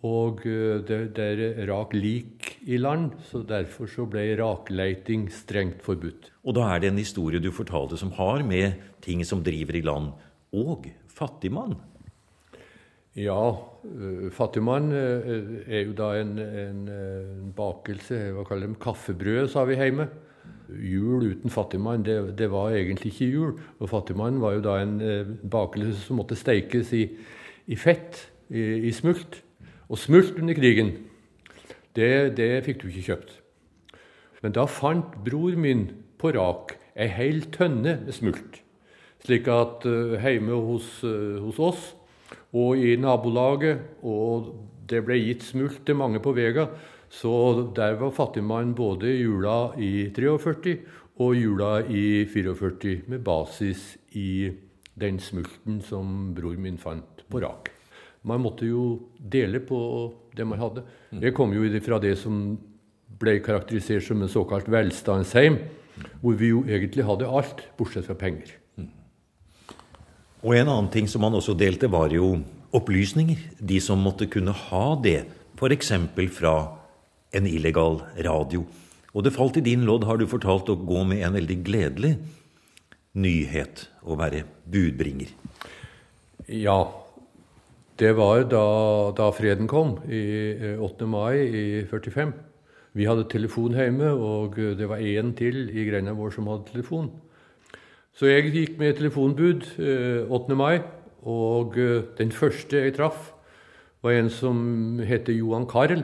Og 0.04 0.42
eh, 0.44 0.82
det, 0.84 0.98
det 1.16 1.28
er 1.30 1.70
rak 1.70 1.96
lik 1.96 2.49
i 2.66 2.78
land, 2.80 3.14
så 3.30 3.42
derfor 3.46 3.88
så 3.88 4.04
ble 4.10 4.26
rakleiting 4.40 5.28
strengt 5.32 5.84
forbudt. 5.84 6.30
Og 6.44 6.56
da 6.58 6.66
er 6.74 6.82
det 6.82 6.90
en 6.92 7.00
historie 7.00 7.40
du 7.40 7.52
fortalte 7.54 7.98
som 8.00 8.12
har 8.18 8.44
med 8.46 8.80
ting 9.04 9.24
som 9.24 9.44
driver 9.44 9.78
i 9.78 9.84
land, 9.86 10.12
og 10.52 10.90
fattigmann 11.10 11.78
ja, 13.18 13.36
uh, 13.84 14.30
fattigmann 14.30 14.92
uh, 14.94 15.30
er 15.66 15.88
jo 15.88 15.94
da 15.98 16.12
en, 16.20 16.36
en, 16.38 16.82
en 16.88 17.52
bakelse. 17.56 18.18
Hva 18.36 18.44
kaller 18.46 18.70
de 18.70 18.78
kaffebrød, 18.80 19.48
sa 19.50 19.64
vi 19.66 19.78
hjemme. 19.80 20.06
Jul 20.70 21.32
uten 21.32 21.50
fattigmann, 21.50 22.04
det, 22.06 22.36
det, 22.38 22.46
var 22.52 22.76
egentlig 22.76 23.10
ikke 23.10 23.30
jul. 23.32 23.56
Og 23.80 23.90
fattigmann 23.90 24.38
var 24.42 24.54
jo 24.54 24.62
da 24.62 24.76
en 24.84 24.94
bakelse 25.50 26.04
som 26.04 26.20
måtte 26.20 26.38
steikes 26.38 26.92
i, 26.94 27.08
i 27.66 27.78
fett, 27.78 28.28
i, 28.46 28.86
i, 28.86 28.92
smult. 28.94 29.40
Og 29.90 29.98
smult 29.98 30.38
under 30.38 30.54
krigen, 30.54 30.94
det, 31.98 32.36
det 32.38 32.50
fikk 32.66 32.82
du 32.82 32.88
ikke 32.90 33.06
kjøpt. 33.12 33.32
Men 34.40 34.56
da 34.56 34.66
fant 34.70 35.16
bror 35.24 35.56
min 35.58 35.88
på 36.20 36.32
rak 36.36 36.76
ei 36.96 37.08
hel 37.12 37.44
tønne 37.54 37.98
med 38.04 38.14
smult. 38.16 38.60
Slik 39.20 39.48
at 39.52 39.84
hjemme 39.84 40.56
hos, 40.64 41.00
hos 41.04 41.58
oss 41.60 41.88
og 42.56 42.80
i 42.80 42.96
nabolaget, 42.98 44.00
og 44.02 44.54
det 44.90 45.04
ble 45.06 45.18
gitt 45.20 45.44
smult 45.46 45.84
til 45.86 45.98
mange 46.00 46.22
på 46.22 46.32
Vega. 46.34 46.66
Så 47.10 47.32
der 47.74 47.96
var 47.98 48.14
fattigmann 48.14 48.74
både 48.78 49.10
jula 49.18 49.72
i 49.78 50.10
43 50.14 50.76
og 51.20 51.34
jula 51.36 51.72
i 51.90 52.24
44, 52.24 53.02
med 53.10 53.24
basis 53.26 53.96
i 54.14 54.50
den 55.00 55.18
smulten 55.20 55.80
som 55.82 56.32
bror 56.34 56.56
min 56.58 56.78
fant 56.78 57.24
på 57.30 57.42
rak. 57.42 57.79
Man 58.22 58.42
måtte 58.44 58.68
jo 58.68 58.84
dele 59.16 59.62
på 59.64 59.78
det 60.36 60.44
man 60.46 60.60
hadde. 60.60 60.84
Jeg 61.22 61.34
kom 61.36 61.52
jo 61.56 61.64
fra 61.84 61.98
det 62.02 62.16
som 62.20 62.58
ble 63.20 63.38
karakterisert 63.44 64.04
som 64.06 64.22
en 64.22 64.32
såkalt 64.32 64.68
velstandsheim, 64.70 65.58
hvor 66.20 66.36
vi 66.40 66.52
jo 66.52 66.64
egentlig 66.68 67.04
hadde 67.08 67.28
alt, 67.28 67.64
bortsett 67.78 68.06
fra 68.08 68.16
penger. 68.16 68.56
Og 70.40 70.56
en 70.56 70.70
annen 70.70 70.88
ting 70.92 71.08
som 71.08 71.20
man 71.24 71.36
også 71.36 71.54
delte, 71.58 71.90
var 71.92 72.12
jo 72.14 72.38
opplysninger. 72.76 73.40
De 73.58 73.80
som 73.82 74.00
måtte 74.00 74.28
kunne 74.30 74.54
ha 74.56 74.84
det, 75.02 75.24
f.eks. 75.58 75.92
fra 76.32 76.54
en 77.36 77.46
illegal 77.46 78.00
radio. 78.24 78.64
Og 79.12 79.26
det 79.26 79.34
falt 79.34 79.58
i 79.58 79.64
din 79.64 79.84
lodd, 79.88 80.06
har 80.08 80.16
du 80.16 80.26
fortalt, 80.30 80.70
å 80.70 80.78
gå 80.78 81.04
med 81.08 81.24
en 81.26 81.36
veldig 81.36 81.58
gledelig 81.66 82.14
nyhet. 83.20 83.84
Å 84.00 84.16
være 84.16 84.46
budbringer. 84.70 85.34
Ja. 86.48 86.80
Det 88.00 88.14
var 88.16 88.46
da, 88.48 88.60
da 89.12 89.26
freden 89.36 89.66
kom, 89.68 89.98
i 90.08 90.56
8. 90.80 91.04
Eh, 91.04 91.08
mai 91.10 91.34
i 91.36 91.64
45. 91.84 92.32
Vi 92.96 93.04
hadde 93.04 93.26
telefon 93.28 93.76
hjemme, 93.76 94.14
og 94.16 94.56
det 94.56 94.88
var 94.88 95.04
én 95.04 95.34
til 95.36 95.68
i 95.68 95.84
grenda 95.84 96.14
vår 96.16 96.32
som 96.32 96.48
hadde 96.48 96.70
telefon. 96.70 97.10
Så 98.16 98.30
jeg 98.30 98.54
gikk 98.54 98.80
med 98.80 98.96
telefonbud 98.96 99.68
8. 99.76 100.40
Eh, 100.40 100.56
mai, 100.56 100.80
og 101.28 101.76
eh, 101.76 102.08
den 102.16 102.32
første 102.32 102.86
jeg 102.86 102.96
traff, 102.96 103.34
var 104.00 104.16
en 104.16 104.32
som 104.32 104.96
heter 105.04 105.36
Johan 105.36 105.68
Karl. 105.68 106.00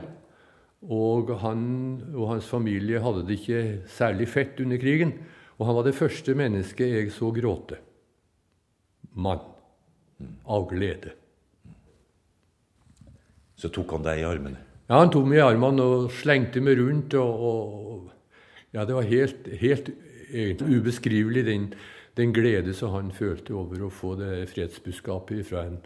Og 0.85 1.33
han 1.41 1.67
og 2.13 2.35
hans 2.35 2.45
familie 2.45 3.01
hadde 3.01 3.25
det 3.25 3.41
ikke 3.41 3.67
særlig 3.89 4.29
fett 4.29 4.61
under 4.61 4.77
krigen. 4.77 5.17
Og 5.57 5.71
han 5.71 5.81
var 5.81 5.89
det 5.89 5.97
første 5.97 6.37
mennesket 6.37 6.93
jeg 6.93 7.15
så 7.17 7.33
gråte. 7.33 7.81
Mann. 9.17 9.41
Av 10.45 10.69
glede. 10.69 11.17
Så 13.57 13.73
tok 13.73 13.97
han 13.97 14.07
deg 14.07 14.23
i 14.23 14.29
armene? 14.29 14.63
Ja, 14.87 15.01
han 15.01 15.11
tok 15.11 15.27
meg 15.27 15.41
i 15.41 15.45
armene 15.47 15.85
og 15.85 16.09
slengte 16.15 16.63
meg 16.63 16.79
rundt. 16.81 17.17
Og, 17.19 17.45
og 17.91 18.75
ja, 18.77 18.85
det 18.85 18.97
var 18.97 19.09
helt, 19.09 19.49
helt 19.61 19.93
egentlig 20.31 20.81
ubeskrivelig, 20.83 21.47
den 21.47 21.71
den 22.17 22.33
glede 22.33 22.73
som 22.77 22.95
han 22.95 23.13
følte 23.15 23.55
over 23.57 23.87
å 23.87 23.93
få 23.93 24.15
det 24.21 24.49
fredsbudskapet 24.55 25.45
fra 25.51 25.67
en 25.69 25.79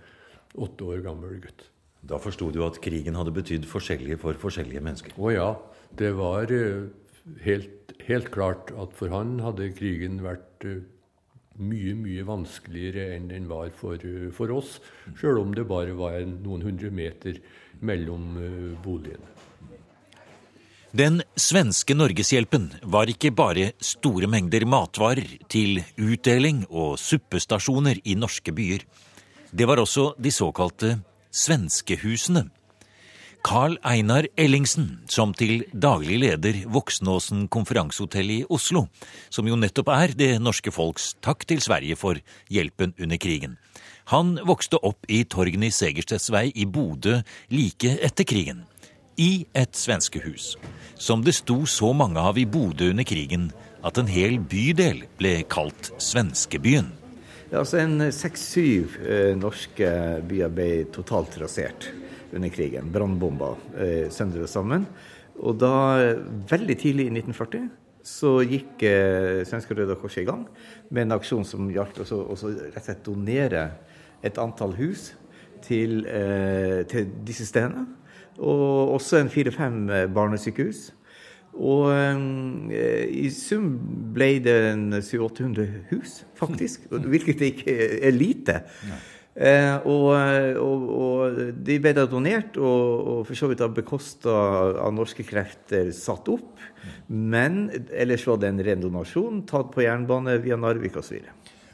åtte 0.60 0.86
år 0.86 1.02
gammel 1.04 1.40
gutt. 1.42 1.66
Da 2.06 2.20
forsto 2.22 2.48
du 2.54 2.62
at 2.64 2.78
krigen 2.82 3.18
hadde 3.18 3.34
betydd 3.34 3.66
forskjellige 3.68 4.20
for 4.22 4.38
forskjellige 4.40 4.82
mennesker? 4.84 5.16
Å 5.18 5.34
ja. 5.34 5.48
Det 5.98 6.12
var 6.14 6.52
eh, 6.54 6.86
helt, 7.44 7.92
helt, 8.06 8.30
klart 8.32 8.70
at 8.78 8.94
for 8.96 9.12
han 9.12 9.40
hadde 9.42 9.72
krigen 9.76 10.20
vært 10.22 10.66
eh, 10.68 10.84
mye, 11.58 11.94
mye 11.98 12.24
vanskeligere 12.26 13.14
enn 13.16 13.28
den 13.28 13.48
var 13.50 13.70
for, 13.74 13.94
eh, 13.94 14.30
for 14.32 14.50
oss, 14.50 14.78
sjøl 15.18 15.40
om 15.42 15.54
det 15.54 15.66
bare 15.68 15.96
var 15.96 16.20
noen 16.22 16.62
hundre 16.62 16.90
meter 16.90 17.40
mellom 17.80 18.36
boligene. 18.84 19.26
Den 20.90 21.20
svenske 21.38 21.94
Norgeshjelpen 21.94 22.64
var 22.82 23.06
ikke 23.06 23.30
bare 23.30 23.68
store 23.78 24.26
mengder 24.26 24.64
matvarer 24.66 25.36
til 25.48 25.78
utdeling 25.94 26.64
og 26.66 26.98
suppestasjoner 26.98 28.00
i 28.04 28.16
norske 28.18 28.50
byer. 28.50 28.82
Det 29.54 29.68
var 29.70 29.78
også 29.78 30.16
de 30.18 30.32
såkalte 30.34 30.96
svenskehusene. 31.30 32.48
Carl 33.42 33.78
Einar 33.82 34.26
Ellingsen, 34.36 35.00
som 35.08 35.32
til 35.36 35.62
daglig 35.72 36.18
leder 36.20 36.58
Voksnåsen 36.68 37.46
konferansehotell 37.52 38.32
i 38.34 38.38
Oslo, 38.52 38.84
som 39.32 39.48
jo 39.48 39.56
nettopp 39.56 39.88
er 39.94 40.14
det 40.16 40.30
norske 40.42 40.72
folks 40.74 41.14
takk 41.24 41.46
til 41.48 41.62
Sverige 41.64 41.96
for 41.96 42.20
hjelpen 42.52 42.92
under 43.00 43.20
krigen. 43.20 43.56
Han 44.12 44.36
vokste 44.46 44.80
opp 44.84 45.08
i 45.08 45.22
Torgny 45.24 45.70
Segerstedts 45.72 46.28
vei 46.34 46.50
i 46.54 46.66
Bodø 46.66 47.20
like 47.54 47.96
etter 48.04 48.28
krigen 48.28 48.64
i 49.20 49.46
et 49.56 49.76
svenskehus, 49.76 50.54
som 50.96 51.24
det 51.24 51.36
sto 51.38 51.62
så 51.68 51.92
mange 51.96 52.20
av 52.20 52.38
i 52.40 52.46
Bodø 52.48 52.90
under 52.92 53.08
krigen 53.08 53.50
at 53.84 53.98
en 54.00 54.10
hel 54.10 54.36
bydel 54.40 55.06
ble 55.20 55.40
kalt 55.48 55.92
Svenskebyen. 56.00 56.92
Altså 57.50 57.80
en 57.82 58.12
Seks-syv 58.14 59.00
eh, 59.02 59.32
norske 59.38 59.88
byer 60.28 60.52
ble 60.54 60.70
totalt 60.94 61.40
rasert 61.40 61.88
under 62.36 62.52
krigen. 62.52 62.90
Brannbomba 62.92 63.54
eh, 63.76 64.08
søndre 64.12 64.48
sammen. 64.50 64.86
Og 65.40 65.56
da, 65.60 65.74
veldig 66.50 66.76
tidlig 66.80 67.08
i 67.08 67.14
1940, 67.14 67.70
så 68.04 68.34
gikk 68.44 68.82
eh, 68.88 69.40
Svenske 69.48 69.76
Røde 69.76 69.96
Kors 70.00 70.18
i 70.20 70.26
gang 70.28 70.46
med 70.90 71.06
en 71.06 71.16
aksjon 71.16 71.46
som 71.48 71.70
gjaldt 71.72 72.02
å 72.02 72.08
rett 72.08 72.76
og 72.76 72.84
slett 72.84 73.06
donere 73.06 73.64
et 74.24 74.40
antall 74.40 74.74
hus 74.80 75.10
til, 75.64 76.04
eh, 76.08 76.82
til 76.88 77.08
disse 77.24 77.48
stedene 77.48 77.86
og 78.40 78.94
også 78.96 79.20
en 79.20 79.30
fire-fem 79.30 79.84
eh, 79.90 80.08
barnesykehus. 80.14 80.90
Og 81.60 81.90
eh, 81.92 83.06
i 83.10 83.28
sum 83.34 83.72
ble 84.14 84.32
det 84.44 84.56
en 84.70 84.86
700-800 84.96 85.66
hus, 85.90 86.20
faktisk. 86.38 86.86
Hvilket 87.12 87.42
ikke 87.50 87.76
er 88.00 88.14
lite. 88.16 88.60
Eh, 89.30 89.76
og, 89.86 90.08
og, 90.58 90.86
og, 90.90 91.36
de 91.62 91.76
ble 91.82 91.92
da 91.94 92.06
donert, 92.10 92.56
og, 92.58 93.04
og 93.12 93.20
for 93.28 93.38
så 93.38 93.50
vidt 93.50 93.62
bekosta 93.76 94.32
av 94.82 94.94
norske 94.96 95.24
krefter 95.26 95.92
satt 95.94 96.28
opp. 96.32 96.58
Men 97.06 97.68
ellers 97.94 98.26
var 98.26 98.40
det 98.42 98.50
en 98.50 98.64
ren 98.66 98.82
donasjon 98.82 99.44
tatt 99.48 99.70
på 99.74 99.84
jernbane 99.86 100.38
via 100.42 100.58
Narvik 100.58 100.98
osv. 100.98 101.20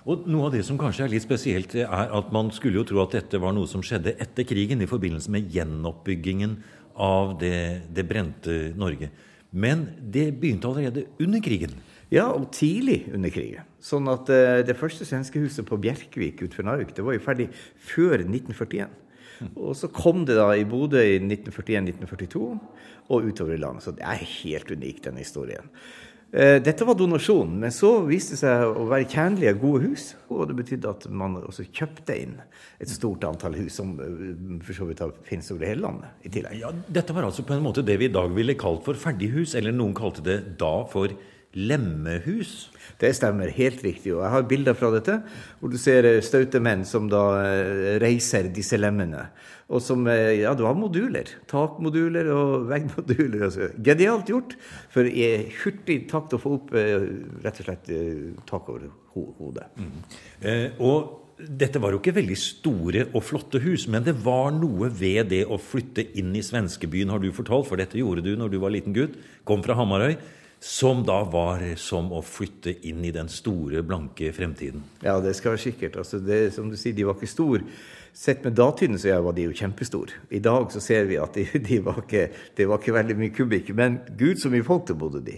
Og 0.07 0.27
noe 0.31 0.47
av 0.47 0.55
det 0.55 0.63
som 0.67 0.79
kanskje 0.79 1.07
er 1.07 1.15
litt 1.17 1.25
spesielt, 1.25 1.73
er 1.81 2.13
at 2.15 2.29
man 2.35 2.53
skulle 2.55 2.79
jo 2.79 2.87
tro 2.87 3.01
at 3.03 3.17
dette 3.17 3.41
var 3.43 3.57
noe 3.57 3.67
som 3.67 3.83
skjedde 3.83 4.15
etter 4.23 4.47
krigen, 4.47 4.85
i 4.85 4.91
forbindelse 4.91 5.33
med 5.35 5.49
gjenoppbyggingen 5.51 6.61
av 7.03 7.35
det, 7.41 7.89
det 7.91 8.05
brente 8.07 8.55
Norge. 8.79 9.11
Men 9.57 9.89
det 9.99 10.29
begynte 10.39 10.69
allerede 10.69 11.09
under 11.23 11.43
krigen. 11.43 11.75
Ja, 12.13 12.29
og 12.31 12.53
tidlig 12.55 13.07
under 13.15 13.33
krigen. 13.35 13.67
Sånn 13.83 14.07
at 14.11 14.31
uh, 14.31 14.61
det 14.67 14.79
første 14.79 15.07
svenskehuset 15.09 15.67
på 15.67 15.79
Bjerkvik 15.83 16.45
utenfor 16.45 16.67
Narvik 16.69 16.95
det 16.95 17.05
var 17.07 17.17
jo 17.17 17.25
ferdig 17.25 17.49
før 17.83 18.21
1941. 18.23 18.95
Og 19.53 19.75
så 19.77 19.91
kom 19.93 20.25
det 20.29 20.39
da 20.39 20.49
i 20.57 20.65
Bodø 20.69 21.03
i 21.03 21.19
1941-1942 21.21 22.43
og 23.13 23.31
utover 23.31 23.57
i 23.57 23.61
landet. 23.61 23.85
Så 23.85 23.95
det 23.97 24.07
er 24.07 24.23
helt 24.41 24.71
unikt, 24.73 25.05
denne 25.05 25.23
historien. 25.23 25.69
Eh, 26.33 26.57
dette 26.59 26.85
var 26.85 26.97
donasjon, 26.99 27.53
men 27.63 27.73
så 27.73 27.93
viste 28.05 28.35
det 28.35 28.41
seg 28.41 28.65
å 28.67 28.87
være 28.91 29.07
tjenlige, 29.13 29.55
gode 29.61 29.87
hus. 29.87 30.09
Og 30.33 30.49
det 30.51 30.57
betydde 30.59 30.91
at 30.91 31.07
man 31.13 31.39
også 31.43 31.69
kjøpte 31.69 32.17
inn 32.19 32.35
et 32.83 32.91
stort 32.91 33.25
antall 33.29 33.55
hus, 33.61 33.77
som 33.79 33.95
eh, 34.03 34.35
for 34.67 34.79
så 34.79 34.89
vidt 34.89 35.05
finnes 35.29 35.53
over 35.55 35.69
hele 35.69 35.85
landet 35.87 36.27
i 36.27 36.33
tillegg. 36.35 36.59
Ja, 36.65 36.73
dette 36.73 37.15
var 37.17 37.29
altså 37.29 37.47
på 37.47 37.55
en 37.57 37.65
måte 37.67 37.85
det 37.87 37.99
vi 38.03 38.11
i 38.11 38.17
dag 38.17 38.35
ville 38.35 38.59
kalt 38.59 38.85
for 38.89 38.99
ferdighus, 38.99 39.55
eller 39.59 39.75
noen 39.77 39.95
kalte 39.97 40.25
det 40.27 40.41
da 40.61 40.75
for 40.91 41.15
lemmehus. 41.57 42.69
Det 43.01 43.11
stemmer, 43.17 43.51
helt 43.57 43.83
riktig. 43.85 44.15
Og 44.15 44.23
jeg 44.23 44.33
har 44.37 44.49
bilder 44.49 44.77
fra 44.79 44.93
dette, 44.95 45.19
hvor 45.61 45.73
du 45.73 45.79
ser 45.81 46.07
eh, 46.09 46.23
staute 46.25 46.61
menn 46.63 46.85
som 46.89 47.11
da 47.13 47.25
reiser 48.03 48.53
disse 48.55 48.79
lemmene. 48.81 49.27
Og 49.67 49.83
som 49.83 50.07
eh, 50.11 50.39
Ja, 50.43 50.55
det 50.55 50.65
var 50.67 50.79
moduler. 50.79 51.31
Takmoduler 51.51 52.31
og 52.35 52.69
veggmoduler. 52.71 53.49
Altså. 53.49 53.71
Genialt 53.83 54.31
gjort. 54.31 54.57
For 54.93 55.09
i 55.09 55.27
hurtig 55.63 56.05
takt 56.11 56.37
å 56.37 56.41
få 56.41 56.57
opp 56.61 56.75
eh, 56.79 57.07
rett 57.45 57.63
og 57.63 57.69
slett 57.69 57.93
eh, 57.95 58.35
tak 58.49 58.71
over 58.73 58.91
hodet. 59.17 59.71
Mm. 59.81 59.95
Eh, 60.47 60.67
og 60.85 61.25
dette 61.37 61.81
var 61.83 61.93
jo 61.93 62.01
ikke 62.01 62.17
veldig 62.17 62.37
store 62.41 63.03
og 63.11 63.25
flotte 63.27 63.61
hus, 63.61 63.85
men 63.93 64.07
det 64.07 64.15
var 64.25 64.55
noe 64.57 64.89
ved 64.89 65.33
det 65.35 65.43
å 65.45 65.59
flytte 65.61 66.07
inn 66.17 66.31
i 66.39 66.45
svenskebyen, 66.45 67.11
har 67.13 67.21
du 67.21 67.29
fortalt, 67.37 67.67
for 67.69 67.81
dette 67.81 67.99
gjorde 68.01 68.25
du 68.25 68.33
når 68.41 68.55
du 68.55 68.57
var 68.63 68.73
liten 68.73 68.97
gutt, 68.97 69.19
kom 69.45 69.61
fra 69.67 69.77
Hamarøy, 69.77 70.15
som 70.61 71.03
da 71.07 71.21
var 71.29 71.63
som 71.81 72.09
å 72.17 72.23
flytte 72.25 72.73
inn 72.89 73.05
i 73.05 73.13
den 73.15 73.29
store, 73.31 73.83
blanke 73.87 74.33
fremtiden. 74.35 74.83
Ja, 75.05 75.19
det 75.21 75.37
skal 75.39 75.55
være 75.55 75.65
sikkert. 75.67 75.99
Altså, 76.01 76.21
det, 76.23 76.41
som 76.57 76.71
du 76.73 76.79
sier, 76.81 76.97
de 76.97 77.07
var 77.07 77.19
ikke 77.19 77.31
store. 77.31 77.63
Sett 78.17 78.45
med 78.47 78.57
datidens 78.57 79.05
øyne 79.05 79.21
var 79.27 79.37
de 79.37 79.45
jo 79.45 79.57
kjempestore. 79.57 80.23
I 80.33 80.41
dag 80.41 80.71
så 80.73 80.81
ser 80.81 81.05
vi 81.11 81.19
at 81.21 81.37
de, 81.37 81.45
de 81.69 81.81
var 81.85 82.01
ikke, 82.01 82.29
det 82.57 82.69
var 82.71 82.81
ikke 82.81 82.97
veldig 82.97 83.19
mye 83.21 83.35
kubikk. 83.37 83.75
Men 83.77 84.01
gud, 84.17 84.41
så 84.41 84.53
mye 84.53 84.65
folk 84.67 84.89
det 84.89 84.97
bodde 85.01 85.21
de. 85.27 85.37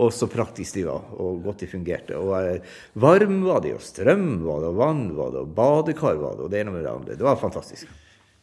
Og 0.00 0.12
så 0.16 0.28
praktisk 0.32 0.78
de 0.78 0.86
var, 0.86 1.08
og 1.20 1.42
godt 1.44 1.64
de 1.64 1.70
fungerte. 1.72 2.20
Og 2.20 2.36
eh, 2.38 2.76
varm 3.00 3.40
var 3.44 3.64
de, 3.64 3.74
og 3.76 3.82
strøm 3.84 4.28
var 4.44 4.62
det, 4.62 4.70
og 4.70 4.78
vann 4.80 5.02
var 5.16 5.34
det, 5.34 5.42
og 5.42 5.56
badekar 5.56 6.20
var 6.20 6.38
det, 6.38 6.46
og 6.46 6.52
det 6.52 6.62
ene 6.62 6.76
med 6.76 6.86
det 6.86 6.92
andre. 6.92 7.16
Det 7.20 7.26
var 7.26 7.40
fantastisk. 7.40 7.88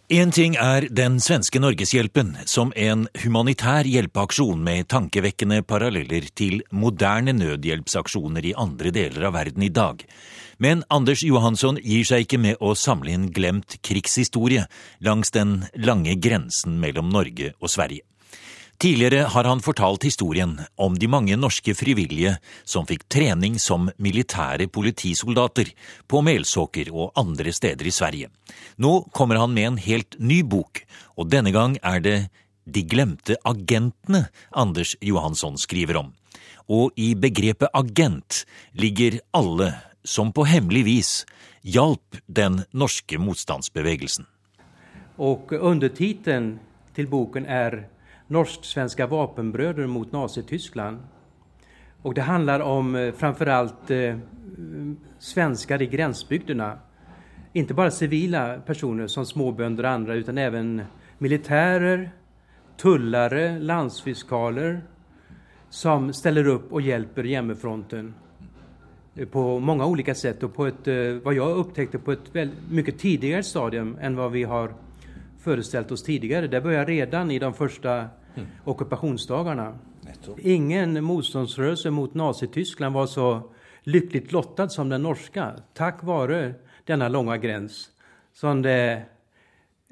Én 0.08 0.32
ting 0.32 0.54
er 0.56 0.86
Den 0.88 1.18
svenske 1.20 1.60
Norgeshjelpen 1.60 2.30
som 2.48 2.70
en 2.80 3.10
humanitær 3.26 3.84
hjelpeaksjon 3.84 4.62
med 4.64 4.88
tankevekkende 4.88 5.66
paralleller 5.68 6.30
til 6.32 6.62
moderne 6.72 7.34
nødhjelpsaksjoner 7.36 8.48
i 8.48 8.54
andre 8.56 8.94
deler 8.96 9.28
av 9.28 9.36
verden 9.36 9.68
i 9.68 9.70
dag. 9.70 10.06
Men 10.64 10.86
Anders 10.88 11.26
Johansson 11.28 11.76
gir 11.84 12.08
seg 12.08 12.24
ikke 12.24 12.40
med 12.40 12.64
å 12.64 12.72
samle 12.72 13.12
inn 13.12 13.28
glemt 13.36 13.82
krigshistorie 13.84 14.70
langs 15.04 15.36
den 15.36 15.66
lange 15.76 16.16
grensen 16.16 16.80
mellom 16.80 17.12
Norge 17.12 17.52
og 17.60 17.68
Sverige. 17.76 18.08
Tidligere 18.78 19.24
har 19.34 19.44
han 19.44 19.62
fortalt 19.66 20.04
historien 20.06 20.52
om 20.76 20.94
de 21.02 21.08
mange 21.10 21.34
norske 21.34 21.74
frivillige 21.74 22.36
som 22.62 22.86
fikk 22.86 23.08
trening 23.10 23.56
som 23.58 23.88
militære 23.98 24.68
politisoldater 24.70 25.72
på 26.06 26.22
Melsåker 26.22 26.92
og 26.94 27.18
andre 27.18 27.56
steder 27.58 27.90
i 27.90 27.94
Sverige. 27.96 28.30
Nå 28.78 29.10
kommer 29.18 29.42
han 29.42 29.56
med 29.56 29.72
en 29.72 29.80
helt 29.82 30.20
ny 30.22 30.44
bok, 30.46 30.84
og 31.18 31.32
denne 31.34 31.56
gang 31.56 31.80
er 31.82 32.04
det 32.06 32.20
De 32.68 32.84
glemte 32.84 33.38
agentene 33.48 34.28
Anders 34.52 34.96
Johansson 35.02 35.58
skriver 35.58 35.98
om. 36.04 36.14
Og 36.68 36.92
i 37.00 37.16
begrepet 37.16 37.72
agent 37.74 38.44
ligger 38.76 39.22
alle 39.32 39.72
som 40.04 40.34
på 40.36 40.44
hemmelig 40.44 40.84
vis 40.84 41.12
hjalp 41.64 42.20
den 42.28 42.66
norske 42.74 43.18
motstandsbevegelsen. 43.18 44.28
Og 45.18 45.56
undertittelen 45.56 46.58
til 46.94 47.08
boken 47.08 47.48
er 47.48 47.88
'Norsk-svenska 48.28 49.08
vapenbröder 49.08 49.88
mot 49.88 50.12
Nazi-Tyskland'. 50.12 51.00
Og 52.02 52.16
det 52.16 52.22
handler 52.22 52.62
om 52.62 52.96
eh, 52.96 53.14
framfor 53.14 53.48
alt 53.48 53.92
eh, 53.92 54.18
svensker 55.20 55.82
i 55.82 55.88
gränsbygderna. 55.88 56.78
Ikke 57.54 57.74
bare 57.74 57.92
civila 57.92 58.60
personer 58.66 59.08
som 59.08 59.26
småbönder 59.26 59.84
og 59.84 59.92
andre, 59.92 60.18
utan 60.18 60.38
även 60.38 60.82
militärer, 61.18 62.12
tullare, 62.78 63.60
landsfiskaler 63.60 64.82
som 65.70 66.14
ställer 66.14 66.48
upp 66.48 66.74
og 66.74 66.82
hjelper 66.82 67.24
hjemmefronten 67.24 68.14
på 69.32 69.60
många 69.60 69.86
olika 69.86 70.16
sätt 70.16 70.44
och 70.44 70.56
på 70.56 70.66
ett, 70.66 70.88
eh, 70.88 70.96
vad 71.24 71.34
jag 71.34 71.58
upptäckte 71.58 72.00
på 72.00 72.12
ett 72.12 72.34
mycket 72.70 73.00
tidigare 73.00 73.44
stadium 73.44 73.98
än 74.02 74.16
vad 74.16 74.32
vi 74.32 74.44
har 74.44 74.74
föreställt 75.48 75.92
oss 75.92 76.04
tidigare. 76.04 76.48
Det 76.48 76.62
började 76.62 76.92
redan 76.92 77.32
i 77.32 77.40
de 77.40 77.54
första 77.54 77.94
mm. 77.94 78.48
ockupationsdagarna. 78.64 79.78
Ingen 80.38 81.04
motståndsrörelse 81.04 81.90
mot 81.92 82.14
Nazityskland 82.14 82.96
var 82.96 83.06
så 83.06 83.42
lyckligt 83.84 84.32
lottad 84.32 84.70
som 84.70 84.90
den 84.90 85.04
norska 85.04 85.54
tack 85.74 86.04
vare 86.04 86.54
denna 86.86 87.08
långa 87.08 87.38
gräns 87.38 87.90
som 88.34 88.62
det 88.62 89.04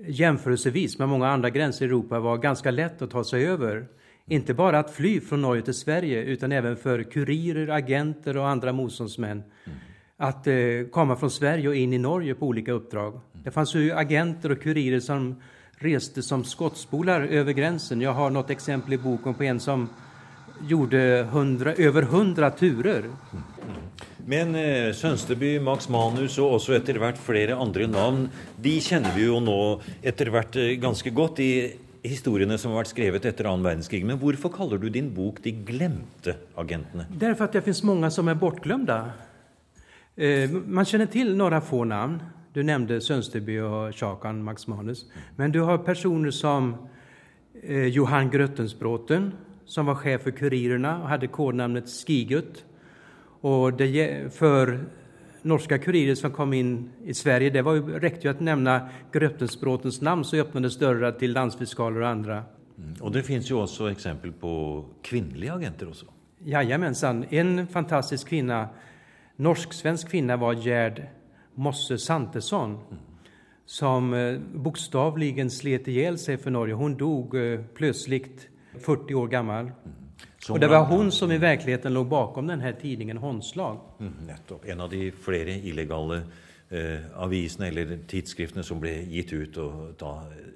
jämförelsevis 0.07 0.99
med 0.99 1.09
många 1.09 1.27
andra 1.27 1.49
gränser 1.49 1.85
i 1.85 1.87
Europa 1.87 2.19
var 2.19 2.37
ganska 2.37 2.71
lätt 2.71 3.01
att 3.01 3.11
ta 3.11 3.23
sig 3.23 3.47
över. 3.47 3.87
Inte 4.25 4.53
bara 4.53 4.79
att 4.79 4.91
fly 4.91 5.21
från 5.21 5.41
Norge 5.41 5.61
till 5.61 5.73
Sverige 5.73 6.23
utan 6.23 6.51
även 6.51 6.75
för 6.75 7.03
kurirer, 7.03 7.67
agenter 7.69 8.37
och 8.37 8.47
andra 8.47 8.71
motståndsmän 8.71 9.43
mm. 9.65 9.77
Att 10.17 10.47
eh, 10.47 10.55
komma 10.91 11.15
från 11.15 11.31
Sverige 11.31 11.67
och 11.67 11.75
in 11.75 11.93
i 11.93 11.97
Norge 11.97 12.35
på 12.35 12.45
olika 12.45 12.71
uppdrag. 12.71 13.13
Mm. 13.13 13.21
Det 13.43 13.51
fanns 13.51 13.75
ju 13.75 13.91
agenter 13.91 14.51
och 14.51 14.61
kurirer 14.61 14.99
som 14.99 15.35
reste 15.77 16.23
som 16.23 16.43
skottspolar 16.43 17.21
över 17.21 17.53
gränsen. 17.53 18.01
Jag 18.01 18.13
har 18.13 18.29
något 18.29 18.49
exempel 18.49 18.93
i 18.93 18.97
boken 18.97 19.33
på 19.33 19.43
en 19.43 19.59
som 19.59 19.89
gjorde 20.67 21.19
100, 21.19 21.73
over 21.77 22.01
100 22.01 22.51
turer. 22.51 23.03
Men 24.25 24.55
eh, 24.55 24.93
Sønsteby, 24.93 25.59
Max 25.59 25.89
Manus 25.89 26.39
og 26.39 26.57
også 26.57 26.73
etter 26.79 26.97
hvert 26.97 27.19
flere 27.21 27.57
andre 27.61 27.85
navn, 27.87 28.29
de 28.57 28.79
kjenner 28.81 29.13
vi 29.13 29.27
jo 29.27 29.41
nå 29.43 29.59
etter 30.01 30.31
hvert 30.33 30.57
eh, 30.57 30.77
ganske 30.81 31.13
godt. 31.13 31.39
i 31.39 31.51
historiene 32.05 32.57
som 32.61 32.69
har 32.69 32.83
vært 32.83 32.91
skrevet 32.93 33.23
etter 33.25 33.47
annen 33.49 33.65
verdenskrig. 33.65 34.03
Men 34.05 34.19
hvorfor 34.21 34.51
kaller 34.53 34.77
du 34.77 34.89
din 34.93 35.09
bok 35.13 35.41
'De 35.41 35.51
glemte 35.65 36.35
agentene'? 36.55 37.07
Det 37.09 37.29
er 37.29 37.33
for 37.33 37.45
at 37.45 37.53
det 37.53 37.63
finnes 37.65 37.83
mange 37.83 38.11
som 38.11 38.27
er 38.27 38.37
bortglemte. 38.37 38.99
Eh, 40.15 40.49
man 40.49 40.87
kjenner 40.87 41.09
til 41.11 41.33
noen 41.35 41.61
få 41.61 41.83
navn. 41.83 42.19
Du 42.55 42.61
nevnte 42.63 43.01
Sønsteby 43.03 43.57
og 43.59 43.95
Sjakan 43.95 44.43
Max 44.43 44.67
Manus. 44.71 45.05
Men 45.35 45.51
du 45.51 45.65
har 45.67 45.83
personer 45.83 46.31
som 46.31 46.71
eh, 47.61 47.89
Johan 47.91 48.31
Grøttensbråten, 48.31 49.33
som 49.65 49.89
var 49.91 49.99
sjef 49.99 50.23
for 50.23 50.37
Kurirene 50.37 51.01
og 51.01 51.09
hadde 51.11 51.27
kodenavnet 51.27 51.91
Skigut. 51.91 52.63
Og 53.43 53.75
det, 53.77 54.31
for 54.33 54.71
norske 55.45 55.77
kurirer 55.83 56.15
som 56.17 56.31
kom 56.33 56.53
inn 56.55 56.73
i 57.05 57.13
Sverige, 57.13 57.51
det 57.51 57.65
var 57.65 57.75
jo, 57.75 57.99
räckte 57.99 58.27
jo 58.27 58.31
att 58.31 58.39
nämna 58.39 58.89
Gröttensbråtens 59.11 60.01
namn 60.01 60.23
så 60.23 60.37
öppnades 60.37 60.77
dörrar 60.77 61.11
til 61.19 61.33
landsfiskaler 61.33 62.01
og 62.01 62.09
andre. 62.09 62.43
Mm. 62.77 62.95
Og 63.01 63.11
det 63.13 63.23
fins 63.23 63.51
jo 63.51 63.59
også 63.59 63.91
eksempel 63.91 64.31
på 64.31 64.85
kvinnelige 65.03 65.51
agenter 65.51 65.91
også? 65.91 66.05
Jajamensan. 66.45 67.25
En 67.29 67.67
fantastisk 67.67 68.27
kvinna, 68.27 68.67
norsk-svensk 69.37 70.09
kvinna, 70.13 70.37
var 70.37 70.59
Gerd 70.61 71.03
Mosse 71.55 71.97
Santesson. 71.97 72.77
Som 73.65 74.11
bokstavelig 74.61 75.31
slet 75.39 75.49
slet 75.49 75.87
hjel 75.89 76.19
seg 76.21 76.37
for 76.37 76.53
Norge. 76.53 76.75
Hun 76.77 76.93
dog 76.99 77.33
plutselig 77.73 78.21
40 78.77 79.15
år 79.17 79.31
gammel. 79.31 79.71
Mm. 79.73 79.95
Og 80.49 80.61
det 80.61 80.69
var 80.69 80.85
hun 80.85 81.11
som 81.11 81.31
i 81.31 81.37
virkeligheten 81.41 81.93
lå 81.93 82.03
bakom 82.05 82.47
denne 82.47 82.73
tidningen 82.77 83.17
Håndslag. 83.17 83.79
Mm, 83.99 84.13
nettopp. 84.27 84.65
En 84.69 84.83
av 84.85 84.91
de 84.91 85.07
flere 85.11 85.55
illegale 85.57 86.19
eh, 86.69 87.07
avisene 87.23 87.71
eller 87.71 87.95
tidsskriftene 88.07 88.63
som 88.63 88.79
ble 88.81 88.93
gitt 89.09 89.33
ut 89.33 89.57
og 89.63 89.95
da, 89.99 90.11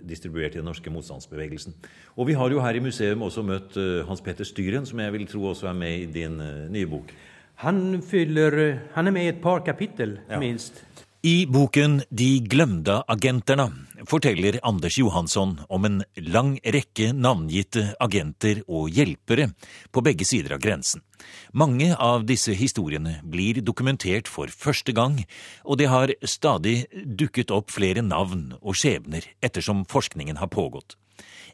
distribuert 0.05 0.53
i 0.53 0.61
den 0.61 0.69
norske 0.69 0.93
motstandsbevegelsen. 0.93 1.73
Og 2.17 2.29
vi 2.29 2.37
har 2.37 2.53
jo 2.53 2.61
her 2.61 2.77
i 2.77 2.83
museum 2.85 3.25
også 3.25 3.43
møtt 3.45 3.79
eh, 3.81 4.03
Hans 4.07 4.21
Petter 4.21 4.45
Styren, 4.45 4.85
som 4.85 5.01
jeg 5.01 5.15
vil 5.15 5.25
tro 5.29 5.47
også 5.49 5.71
er 5.71 5.81
med 5.81 6.03
i 6.03 6.07
din 6.19 6.37
eh, 6.43 6.67
nye 6.69 6.89
bok. 6.89 7.13
Han, 7.59 8.01
fyller, 8.01 8.79
han 8.93 9.09
er 9.09 9.11
med 9.11 9.25
i 9.25 9.31
et 9.33 9.41
par 9.43 9.65
kapittel, 9.67 10.19
ja. 10.29 10.39
minst. 10.39 10.83
I 11.27 11.43
boken 11.51 11.97
De 12.09 12.37
glemte 12.47 13.01
agenterne 13.11 13.65
forteller 14.07 14.61
Anders 14.63 14.95
Johansson 14.97 15.57
om 15.67 15.85
en 15.85 15.97
lang 16.15 16.53
rekke 16.63 17.09
navngitte 17.11 17.89
agenter 17.99 18.61
og 18.71 18.87
hjelpere 18.95 19.49
på 19.91 20.03
begge 20.05 20.23
sider 20.23 20.55
av 20.55 20.61
grensen. 20.63 21.03
Mange 21.51 21.89
av 21.99 22.23
disse 22.29 22.55
historiene 22.55 23.17
blir 23.27 23.59
dokumentert 23.59 24.31
for 24.31 24.47
første 24.47 24.95
gang, 24.95 25.19
og 25.67 25.81
det 25.81 25.89
har 25.91 26.15
stadig 26.23 26.85
dukket 27.03 27.51
opp 27.51 27.75
flere 27.75 28.05
navn 28.05 28.53
og 28.61 28.79
skjebner 28.79 29.27
ettersom 29.43 29.83
forskningen 29.91 30.39
har 30.39 30.47
pågått. 30.55 30.95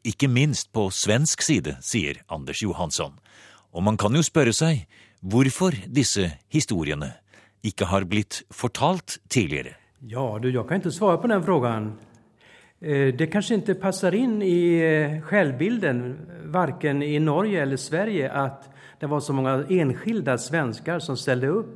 Ikke 0.05 0.29
minst 0.29 0.69
på 0.69 0.91
svensk 0.93 1.41
side, 1.41 1.79
sier 1.81 2.21
Anders 2.29 2.61
Johansson. 2.61 3.17
Og 3.73 3.81
man 3.83 3.97
kan 3.97 4.13
jo 4.13 4.21
spørre 4.21 4.53
seg 4.53 4.85
hvorfor 5.25 5.75
disse 5.89 6.29
historiene 6.53 7.11
ikke 7.65 7.87
har 7.89 8.05
blitt 8.09 8.43
fortalt 8.53 9.17
tidligere? 9.29 9.73
Ja, 10.05 10.37
du, 10.41 10.51
jeg 10.51 10.67
kan 10.69 10.83
ikke 10.83 10.93
svare 10.93 11.21
på 11.21 11.31
den 11.31 11.43
frågan. 11.43 11.89
Eh, 12.81 13.09
det 13.17 13.31
kanskje 13.33 13.57
ikke 13.61 13.79
passer 13.81 14.13
inn 14.13 14.37
i 14.45 14.77
selvbildet, 15.29 16.03
verken 16.53 17.01
i 17.01 17.17
Norge 17.19 17.63
eller 17.63 17.81
Sverige, 17.81 18.29
at 18.29 18.69
det 19.01 19.09
var 19.09 19.19
så 19.19 19.33
mange 19.33 19.65
enskilde 19.73 20.37
svensker 20.39 21.01
som 21.03 21.17
stilte 21.17 21.51
opp 21.51 21.73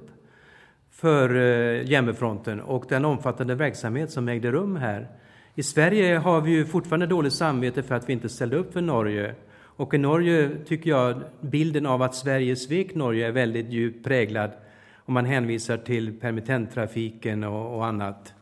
för 0.99 1.33
eh, 1.35 1.88
hjemmefronten 1.89 2.62
og 2.62 2.85
den 2.89 3.05
omfattende 3.05 3.57
verksamhet 3.57 4.12
som 4.12 4.29
ägde 4.29 4.51
rum 4.51 4.77
her. 4.77 5.07
I 5.55 5.63
Sverige 5.63 6.17
har 6.17 6.41
vi 6.41 6.59
jo 6.59 6.65
fortfarande 6.67 7.07
dårlig 7.07 7.31
samvete 7.31 7.83
for 7.83 7.97
at 7.97 8.07
vi 8.07 8.15
ikke 8.19 8.31
stilte 8.31 8.62
opp 8.62 8.73
for 8.73 8.85
Norge. 8.85 9.33
Och 9.79 9.93
i 9.93 9.97
Norge 9.97 10.51
tycker 10.65 10.89
jag 10.89 11.21
bilden 11.41 11.85
av 11.85 12.01
att 12.01 12.15
Sverige 12.15 12.55
svek 12.55 12.95
Norge 12.95 13.27
är 13.27 13.31
väldigt 13.31 13.69
djupt 13.69 14.05
präglad 14.05 14.51
om 14.95 15.13
man 15.13 15.25
hänvisar 15.25 15.77
till 15.77 16.19
permittenttrafiken 16.19 17.43
och, 17.43 17.75
och 17.75 17.85
annat. 17.85 18.33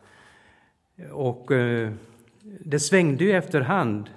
Och 1.12 1.52
eh, 1.52 1.90
det 2.42 2.80
svängde 2.80 3.24
ju 3.24 3.32
efterhand, 3.32 4.10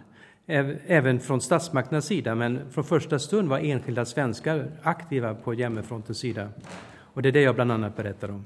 även 0.88 1.20
från 1.20 1.42
statsmakternas 1.42 2.06
sida, 2.06 2.36
men 2.36 2.72
från 2.72 2.84
första 2.84 3.20
stund 3.20 3.50
var 3.50 3.60
enskilda 3.60 4.06
svenskar 4.06 4.72
aktiva 4.84 5.36
på 5.36 5.54
hjemmefrontens 5.54 6.18
sida. 6.18 6.50
Och 6.98 7.22
det 7.22 7.30
är 7.30 7.34
det 7.34 7.42
jag 7.42 7.56
bland 7.56 7.72
annat 7.72 7.96
berättar 7.96 8.32
om. 8.32 8.46